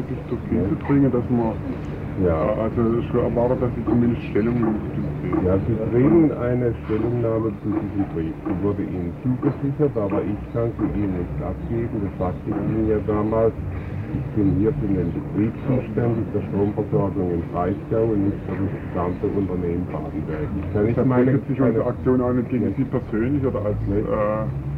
wirklich 0.00 0.18
zu 0.28 0.36
viel 0.48 0.64
zu 0.68 0.76
bringen, 0.86 1.12
dass 1.12 1.28
man 1.28 1.52
ja. 2.24 2.36
also 2.56 3.02
schon 3.10 3.20
erwartet, 3.20 3.62
dass 3.62 3.70
sie 3.76 3.84
zumindest 3.84 4.22
Stellung 4.30 4.56
Brief. 5.20 5.44
Ja, 5.44 5.58
Sie 5.66 5.76
kriegen 5.92 6.32
eine 6.32 6.74
Stellungnahme 6.84 7.52
zu 7.62 7.68
diesem 7.68 8.04
Brief. 8.14 8.34
Die 8.48 8.62
wurde 8.62 8.82
Ihnen 8.82 9.12
zugesichert, 9.22 9.96
aber 9.96 10.20
ich 10.22 10.40
kann 10.52 10.72
sie 10.78 10.88
Ihnen 10.98 11.12
nicht 11.20 11.38
abgeben. 11.44 11.96
Das 12.04 12.12
sagte 12.18 12.48
ich 12.48 12.56
Ihnen 12.56 12.88
ja 12.88 12.98
damals. 13.06 13.52
Ich 14.10 14.34
bin 14.34 14.56
hier 14.58 14.72
für 14.72 14.88
den 14.88 15.12
Betrieb 15.12 15.52
zuständig, 15.68 16.26
der 16.34 16.42
Stromversorgung 16.50 17.30
im 17.30 17.42
Breisgau 17.52 18.10
und 18.10 18.24
nicht 18.26 18.42
für 18.42 18.58
das 18.58 18.74
gesamte 18.90 19.26
Unternehmen 19.38 19.86
Badenberg. 19.86 20.50
Ich 20.50 20.72
kann 20.74 20.84
nicht 20.86 21.06
meine, 21.06 21.38
sich 21.46 21.60
unsere 21.60 21.86
Aktion 21.86 22.20
auch 22.20 22.32
nicht 22.32 22.48
gegen 22.48 22.74
Sie 22.76 22.84
persönlich 22.84 23.44
oder 23.46 23.62
als 23.64 23.78
äh, 23.86 24.69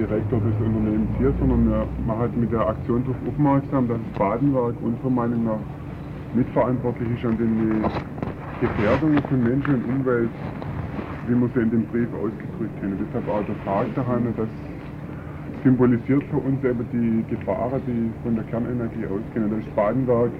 Direktor 0.00 0.40
des 0.40 0.56
Unternehmens 0.64 1.10
hier, 1.18 1.32
sondern 1.38 1.68
wir 1.68 1.84
machen 2.06 2.20
halt 2.20 2.36
mit 2.36 2.50
der 2.50 2.66
Aktion 2.66 3.04
darauf 3.04 3.20
aufmerksam, 3.28 3.88
dass 3.88 3.98
das 3.98 4.18
Badenwerk 4.18 4.74
unserer 4.82 5.10
Meinung 5.10 5.44
nach 5.44 5.60
mitverantwortlich 6.34 7.08
ist 7.18 7.24
an 7.26 7.36
den 7.36 7.84
Gefährdungen 8.60 9.20
von 9.28 9.44
Menschen 9.44 9.74
und 9.74 9.84
Umwelt, 9.84 10.30
wie 11.28 11.34
wir 11.36 11.48
sie 11.52 11.60
in 11.60 11.70
dem 11.70 11.84
Brief 11.92 12.08
ausgedrückt 12.16 12.76
haben. 12.80 12.96
Deshalb 12.96 13.28
auch 13.28 13.44
der 13.44 13.60
Tag 13.68 13.86
daheim, 13.94 14.24
das 14.40 14.48
symbolisiert 15.64 16.24
für 16.32 16.40
uns 16.48 16.64
eben 16.64 16.86
die 16.96 17.36
Gefahren, 17.36 17.80
die 17.84 18.08
von 18.24 18.34
der 18.36 18.44
Kernenergie 18.44 19.04
ausgehen. 19.04 19.52
Das 19.52 19.74
Badenwerk 19.76 20.32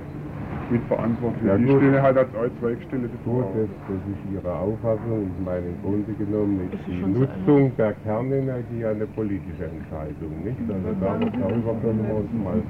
mitverantwortlich. 0.70 1.44
Ja, 1.46 1.56
Die 1.58 1.66
stehen 1.68 2.02
halt 2.02 2.16
als 2.18 2.28
Zweigstelle 2.60 3.08
Gut, 3.24 3.44
das, 3.54 3.68
das 3.88 4.02
ist 4.10 4.22
Ihre 4.32 4.52
Auffassung. 4.54 5.30
Ich 5.30 5.44
meine, 5.44 5.66
im 5.66 5.82
Grunde 5.82 6.12
genommen 6.14 6.70
ist 6.72 6.78
die 6.86 7.02
Nutzung 7.02 7.72
der 7.76 7.92
Kernenergie 8.04 8.84
eine 8.84 9.06
politische 9.06 9.64
Entscheidung, 9.64 10.32
nicht? 10.44 10.60
Also 10.68 10.90
darüber, 11.00 11.30
darüber 11.38 11.74
können 11.82 12.06
wir 12.06 12.16
uns 12.16 12.32
mal... 12.44 12.62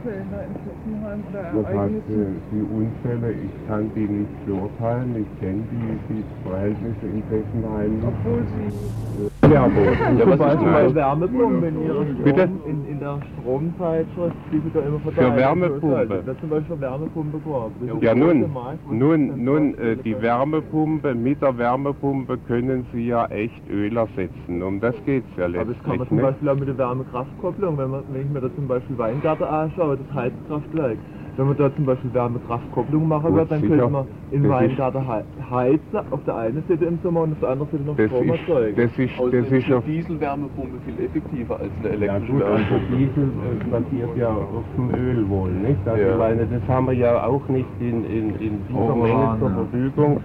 Das 1.55 1.67
heißt, 1.67 1.95
äh, 1.95 2.35
die 2.53 2.63
Unfälle, 2.63 3.33
ich 3.33 3.69
kann 3.69 3.91
die 3.95 4.09
nicht 4.09 4.47
beurteilen, 4.47 5.15
ich 5.21 5.41
kenne 5.41 5.63
die, 5.71 6.15
die 6.15 6.25
Verhältnisse 6.49 7.07
in 7.07 7.23
Fessenheim 7.29 7.95
nicht. 7.95 8.05
Obwohl 8.09 8.43
Sie... 8.57 9.31
Ja, 9.53 9.67
Ja, 9.67 9.67
zum 10.29 10.39
Beispiel 10.39 10.71
bei 10.71 10.95
Wärmepumpen 10.95 11.65
in 11.65 11.87
ihrer 11.87 12.05
Strom, 12.05 12.25
Bitte? 12.25 12.49
in, 12.67 12.87
in 12.87 13.01
der 13.01 13.19
Stromzeitschrift, 13.41 14.37
die 14.53 14.61
sie 14.61 14.71
da 14.73 14.81
immer 14.81 14.99
Für 15.01 15.13
verteilen. 15.13 15.37
Wärmepumpe? 15.37 16.23
Da 16.27 16.39
zum 16.39 16.51
Beispiel 16.51 16.81
Wärmepumpe 16.81 17.39
gehabt. 17.39 17.73
Ja, 18.01 18.15
nun, 18.15 18.51
nun, 18.91 19.45
nun 19.45 19.75
äh, 19.79 19.97
die 19.97 20.21
Wärmepumpe, 20.21 21.15
mit 21.15 21.41
der 21.43 21.57
Wärmepumpe 21.59 22.39
können 22.39 22.87
Sie 22.93 23.07
ja 23.07 23.27
echt 23.27 23.69
Öl 23.69 23.97
ersetzen. 23.97 24.63
Um 24.63 24.81
das 24.81 24.95
geht 25.05 25.25
es 25.25 25.37
ja 25.37 25.47
Aber 25.47 25.53
das 25.53 25.67
letztlich 25.69 25.83
kann 25.85 25.99
man 25.99 26.09
zum 26.09 26.17
nicht. 26.19 26.27
Beispiel 26.27 26.49
auch 26.49 26.57
mit 26.57 26.69
der 26.69 26.79
Wärmekraftkopplung, 26.79 27.79
wenn, 27.79 27.91
man, 27.91 28.05
wenn 28.09 28.23
ich 28.23 28.29
mir 28.29 28.41
da 28.41 28.55
zum 28.55 28.69
Beispiel 28.69 28.99
Weingarten 28.99 29.45
anschaue, 29.45 29.97
das 29.97 30.15
Heizkraftwerk, 30.15 30.99
wenn 31.37 31.47
man 31.47 31.57
da 31.57 31.75
zum 31.75 31.85
Beispiel 31.87 32.13
Wärmekraftkopplung 32.15 33.09
machen 33.09 33.35
wird, 33.35 33.51
dann 33.51 33.61
sicher. 33.61 33.77
könnte 33.77 33.91
man 33.93 34.07
in 34.31 34.49
Weingarten 34.49 35.07
hei- 35.09 35.25
heizen, 35.51 35.99
auf 36.11 36.23
der 36.25 36.37
einen 36.37 36.63
Seite 36.69 36.85
im 36.85 36.99
Sommer 37.03 37.23
und 37.23 37.33
auf 37.33 37.41
der 37.41 37.49
anderen 37.51 37.71
Seite 37.71 37.85
noch 37.85 37.97
Das 37.97 38.07
Strom 38.07 38.29
ist- 38.31 38.41
erzeugen. 38.49 38.77
das 38.77 38.99
ist- 38.99 39.19
Außerdem 39.19 39.43
das 39.45 39.53
ist 39.53 39.65
eine 39.71 39.81
Dieselwärmepumpe 39.83 40.79
viel 40.85 41.05
effektiver 41.05 41.61
als 41.61 41.71
eine 41.81 41.89
Ja 41.89 41.95
elektrische 41.95 42.33
gut, 42.33 42.43
also 42.43 42.65
Wärmepumpe. 42.71 42.97
Diesel 42.97 43.25
äh, 43.25 43.71
basiert 43.71 44.17
ja 44.17 44.29
auf 44.31 44.65
dem 44.77 44.95
Öl 44.95 45.29
wohl, 45.29 45.51
nicht? 45.51 45.89
Also 45.89 46.03
Ja. 46.03 46.17
meine, 46.17 46.47
das 46.47 46.63
haben 46.69 46.87
wir 46.87 46.93
ja 46.95 47.25
auch 47.27 47.49
nicht 47.49 47.69
in, 47.81 48.05
in, 48.05 48.35
in 48.37 48.61
dieser 48.69 48.79
Uran, 48.81 49.01
Menge 49.01 49.39
zur 49.39 49.49
ja. 49.49 49.55
Verfügung, 49.57 50.21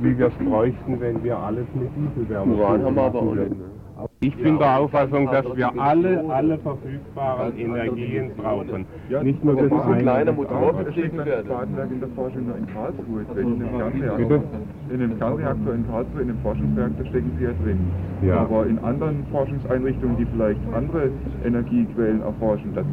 wie 0.00 0.18
wir 0.18 0.26
es 0.26 0.34
bräuchten, 0.34 1.00
wenn 1.00 1.22
wir 1.22 1.38
alles 1.38 1.66
mit 1.74 1.88
Dieselwärme 1.96 2.54
Uran 2.54 2.82
haben 2.84 2.94
wir 2.94 3.02
aber 3.02 3.18
auch 3.18 3.34
würden. 3.36 3.79
Ich 4.20 4.36
bin 4.36 4.58
der 4.58 4.78
Auffassung, 4.78 5.30
dass 5.30 5.44
wir 5.56 5.72
alle, 5.80 6.24
alle 6.28 6.58
verfügbaren 6.58 7.58
Energien 7.58 8.30
brauchen. 8.36 8.86
Nicht 9.22 9.44
nur 9.44 9.56
das 9.56 9.72
eine. 9.72 10.30
Es 10.30 10.92
steht 10.92 11.12
das 11.18 11.44
Badenwerk 11.44 11.90
in 11.90 12.00
der 12.00 12.08
Forschung 12.10 12.46
in 12.56 12.66
Karlsruhe 12.66 13.24
in 13.40 13.58
dem 13.58 13.70
Kernreaktor. 13.70 14.42
In 14.90 15.00
dem 15.00 15.18
Kernreaktor 15.18 15.74
in 15.74 15.86
Karlsruhe, 15.88 16.20
in 16.22 16.28
dem 16.28 16.38
Forschungswerk, 16.40 16.92
da 16.98 17.04
stecken 17.06 17.32
sie 17.38 17.44
ja 17.44 17.52
drin. 17.64 17.78
Ja. 18.22 18.36
Aber 18.40 18.66
in 18.66 18.78
anderen 18.80 19.24
Forschungseinrichtungen, 19.30 20.16
die 20.18 20.26
vielleicht 20.26 20.60
andere 20.74 21.10
Energiequellen 21.44 22.22
erforschen, 22.22 22.74
das, 22.74 22.84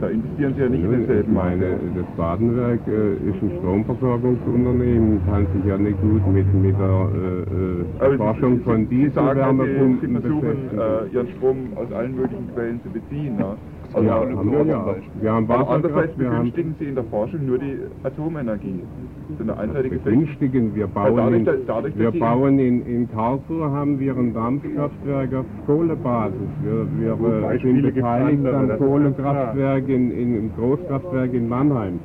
da 0.00 0.08
investieren 0.08 0.54
sie 0.54 0.60
ja 0.60 0.68
nicht 0.68 0.84
in 0.84 0.90
Nun, 0.90 1.00
ich 1.00 1.06
denselben 1.06 1.34
meine, 1.34 1.92
das 1.94 2.16
Badenwerk 2.16 2.86
äh, 2.86 3.14
ist 3.16 3.42
ein 3.42 3.50
Stromversorgungsunternehmen, 3.58 5.24
kann 5.24 5.46
sich 5.52 5.64
ja 5.64 5.78
nicht 5.78 6.00
gut 6.00 6.26
mit, 6.26 6.52
mit 6.54 6.78
der 6.78 7.10
äh, 7.14 8.06
äh, 8.14 8.16
Forschung 8.16 8.58
Sie- 8.58 8.64
von 8.64 8.74
also, 8.76 8.88
Sie 8.88 8.88
Dieselwärmepumpen 8.88 10.20
versuchen, 10.22 10.70
äh, 10.78 11.06
Ihren 11.08 11.28
Strom 11.28 11.74
aus 11.74 11.92
allen 11.92 12.14
möglichen 12.14 12.48
Quellen 12.52 12.82
zu 12.82 12.90
beziehen. 12.92 13.38
Ja? 13.38 13.58
Ja, 13.94 14.20
haben 14.20 14.52
wir 14.52 14.64
ja. 14.66 14.94
Wir 15.20 15.32
haben 15.32 15.44
Aber 15.50 15.54
Wasserkraft, 15.62 15.74
andererseits 15.84 16.18
wir 16.18 16.30
haben- 16.30 16.36
begünstigen 16.50 16.76
Sie 16.78 16.84
in 16.86 16.94
der 16.94 17.04
Forschung 17.04 17.46
nur 17.46 17.58
die 17.58 17.78
Atomenergie. 18.04 18.82
Das 19.28 19.34
ist 19.34 19.40
eine 19.42 19.58
einseitige 19.58 19.96
begünstigen. 19.98 20.74
Wir 20.74 20.86
bauen, 20.86 21.16
dadurch, 21.16 21.36
in, 21.38 21.66
dadurch, 21.66 21.98
wir 21.98 22.10
bauen 22.12 22.58
in, 22.58 22.86
in 22.86 23.10
Karlsruhe 23.10 23.70
haben 23.70 23.98
wir 23.98 24.16
ein 24.16 24.32
Dampfkraftwerk 24.34 25.34
auf 25.34 25.46
Kohlebasis. 25.66 26.38
Wir, 26.62 26.86
wir 27.18 27.50
äh, 27.52 27.58
sind 27.60 27.82
beteiligt 27.82 28.38
andere, 28.38 28.56
am 28.56 28.68
das 28.68 28.80
ist 28.80 28.86
Kohlekraftwerk 28.86 29.88
in, 29.88 30.10
in, 30.12 30.34
im 30.38 30.50
Großkraftwerk 30.56 31.32
in 31.34 31.48
Mannheim. 31.48 31.98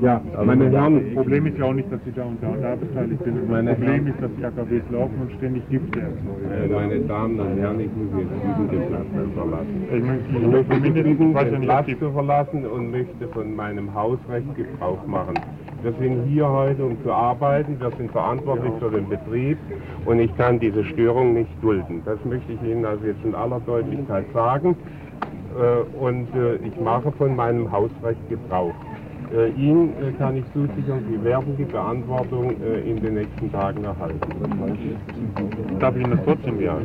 Ja, 0.00 0.20
Also 0.34 0.44
meine 0.46 0.70
das 0.70 0.74
Herren, 0.80 1.14
Problem 1.14 1.46
ist 1.46 1.58
ja 1.58 1.64
auch 1.64 1.72
nicht, 1.74 1.90
dass 1.92 2.00
Sie 2.04 2.12
da 2.12 2.24
und 2.24 2.42
da 2.42 2.48
und 2.48 2.62
da 2.62 2.74
beteiligt 2.76 3.24
sind. 3.24 3.36
Das 3.42 3.48
Meine 3.48 3.74
Problem 3.74 4.06
ist, 4.08 4.22
dass 4.22 4.30
die 4.38 4.44
AKWs 4.44 4.82
laufen 4.92 5.14
und 5.22 5.32
ständig 5.38 5.68
Gifte 5.70 6.00
erzeugen. 6.00 6.70
äh, 6.70 6.74
meine 6.74 7.00
Damen 7.00 7.40
und 7.40 7.58
Herren, 7.58 7.80
ich 7.80 7.90
muss 7.94 8.08
jetzt 8.20 8.30
diesen 8.42 8.68
den 8.70 8.88
Platz 8.88 9.06
verlassen. 9.34 9.76
Ich 9.90 10.04
möchte- 10.04 11.27
Ja 11.34 11.44
den 11.44 11.62
Platz 11.62 11.86
zu 11.98 12.10
verlassen 12.12 12.66
und 12.66 12.90
möchte 12.90 13.28
von 13.32 13.54
meinem 13.54 13.94
Hausrecht 13.94 14.54
Gebrauch 14.54 15.06
machen. 15.06 15.34
Wir 15.82 15.92
sind 16.00 16.24
hier 16.26 16.48
heute, 16.48 16.84
um 16.84 17.02
zu 17.04 17.12
arbeiten. 17.12 17.78
Wir 17.78 17.90
sind 17.96 18.10
verantwortlich 18.10 18.72
für 18.80 18.90
den 18.90 19.08
Betrieb 19.08 19.58
und 20.06 20.18
ich 20.18 20.36
kann 20.36 20.58
diese 20.58 20.84
Störung 20.84 21.34
nicht 21.34 21.50
dulden. 21.62 22.02
Das 22.04 22.18
möchte 22.24 22.52
ich 22.52 22.62
Ihnen 22.62 22.84
also 22.84 23.06
jetzt 23.06 23.24
in 23.24 23.34
aller 23.34 23.60
Deutlichkeit 23.60 24.26
sagen. 24.34 24.76
Äh, 25.56 25.98
Und 25.98 26.28
äh, 26.34 26.56
ich 26.56 26.78
mache 26.80 27.10
von 27.12 27.34
meinem 27.34 27.70
Hausrecht 27.70 28.20
Gebrauch. 28.28 28.74
Äh, 29.34 29.50
Ihnen 29.50 29.90
äh, 29.90 30.12
kann 30.18 30.36
ich 30.36 30.44
zusichern, 30.52 31.04
Sie 31.10 31.22
werden 31.24 31.56
die 31.56 31.64
Beantwortung 31.64 32.50
äh, 32.62 32.80
in 32.90 33.00
den 33.00 33.14
nächsten 33.14 33.50
Tagen 33.52 33.84
erhalten. 33.84 34.18
Darf 35.78 35.96
ich 35.96 36.02
Ihnen 36.02 36.12
das 36.12 36.20
trotzdem 36.24 36.60
ja? 36.60 36.76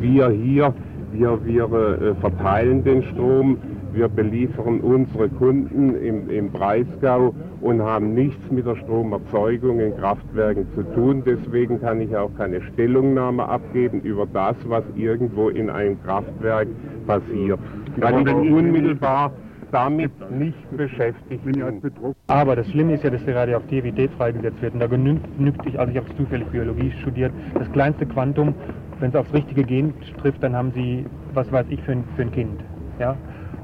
Wir 0.00 0.28
hier, 0.30 0.74
wir, 1.12 1.44
wir 1.44 1.64
äh, 1.64 2.14
verteilen 2.16 2.84
den 2.84 3.02
Strom, 3.04 3.58
wir 3.92 4.08
beliefern 4.08 4.80
unsere 4.80 5.28
Kunden 5.28 5.94
im, 5.96 6.30
im 6.30 6.50
Breisgau 6.50 7.34
und 7.60 7.82
haben 7.82 8.14
nichts 8.14 8.50
mit 8.50 8.66
der 8.66 8.76
Stromerzeugung 8.76 9.80
in 9.80 9.96
Kraftwerken 9.96 10.66
zu 10.74 10.82
tun. 10.94 11.22
Deswegen 11.26 11.80
kann 11.80 12.00
ich 12.00 12.16
auch 12.16 12.30
keine 12.36 12.62
Stellungnahme 12.62 13.48
abgeben 13.48 14.00
über 14.02 14.26
das, 14.32 14.56
was 14.66 14.84
irgendwo 14.94 15.48
in 15.48 15.70
einem 15.70 16.00
Kraftwerk 16.02 16.68
passiert. 17.06 17.58
Weil 17.96 18.26
ich 18.26 18.34
unmittelbar 18.34 19.32
damit 19.72 20.10
nicht 20.30 20.76
beschäftigt 20.76 21.44
bin. 21.44 21.62
Aber 22.26 22.56
das 22.56 22.68
Schlimme 22.70 22.94
ist 22.94 23.04
ja, 23.04 23.10
dass 23.10 23.24
die 23.24 23.30
Radioaktivität 23.30 24.10
freigesetzt 24.16 24.60
wird. 24.62 24.74
Und 24.74 24.80
da 24.80 24.86
genügt, 24.86 25.24
genügt 25.36 25.62
sich, 25.64 25.78
also 25.78 25.90
ich 25.92 25.98
habe 25.98 26.08
zufällig 26.16 26.46
Biologie 26.48 26.92
studiert, 27.00 27.32
das 27.54 27.70
kleinste 27.72 28.06
Quantum, 28.06 28.54
wenn 29.00 29.10
es 29.10 29.16
aufs 29.16 29.32
richtige 29.32 29.64
Gen 29.64 29.94
trifft, 30.20 30.42
dann 30.42 30.54
haben 30.54 30.72
sie, 30.72 31.06
was 31.34 31.50
weiß 31.50 31.66
ich, 31.70 31.80
für 31.82 31.92
ein, 31.92 32.04
für 32.16 32.22
ein 32.22 32.32
Kind. 32.32 32.60
Ja? 32.98 33.16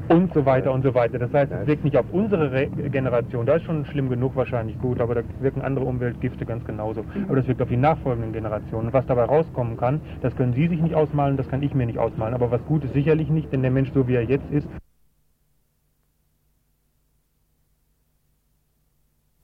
Und 0.09 0.32
so 0.34 0.47
weiter 0.47 0.72
und 0.72 0.82
so 0.82 0.95
weiter. 0.95 1.18
Das 1.18 1.32
heißt, 1.32 1.51
es 1.51 1.66
wirkt 1.66 1.84
nicht 1.84 1.97
auf 1.97 2.07
unsere 2.12 2.53
Re 2.53 2.68
Generation, 2.68 3.45
da 3.45 3.57
ist 3.57 3.64
schon 3.64 3.84
schlimm 3.87 4.09
genug 4.09 4.37
wahrscheinlich 4.37 4.78
gut, 4.78 5.01
aber 5.01 5.16
da 5.16 5.22
wirken 5.41 5.62
andere 5.62 5.84
Umweltgifte 5.84 6.47
ganz 6.47 6.64
genauso. 6.64 7.05
Aber 7.26 7.37
das 7.37 7.49
wirkt 7.49 7.61
auf 7.61 7.68
die 7.68 7.76
nachfolgenden 7.76 8.32
Generationen. 8.32 8.87
Und 8.87 8.93
was 8.93 9.05
dabei 9.07 9.24
rauskommen 9.24 9.76
kann, 9.76 10.01
das 10.20 10.34
können 10.37 10.53
Sie 10.53 10.68
sich 10.68 10.80
nicht 10.80 10.95
ausmalen, 10.95 11.37
das 11.37 11.49
kann 11.49 11.62
ich 11.62 11.74
mir 11.74 11.87
nicht 11.87 11.99
ausmalen. 11.99 12.34
Aber 12.34 12.53
was 12.53 12.64
gut 12.66 12.84
ist 12.84 12.95
sicherlich 12.95 13.28
nicht, 13.30 13.53
denn 13.53 13.62
der 13.62 13.72
Mensch, 13.72 13.91
so 13.93 14.07
wie 14.07 14.14
er 14.14 14.22
jetzt 14.22 14.49
ist, 14.53 14.68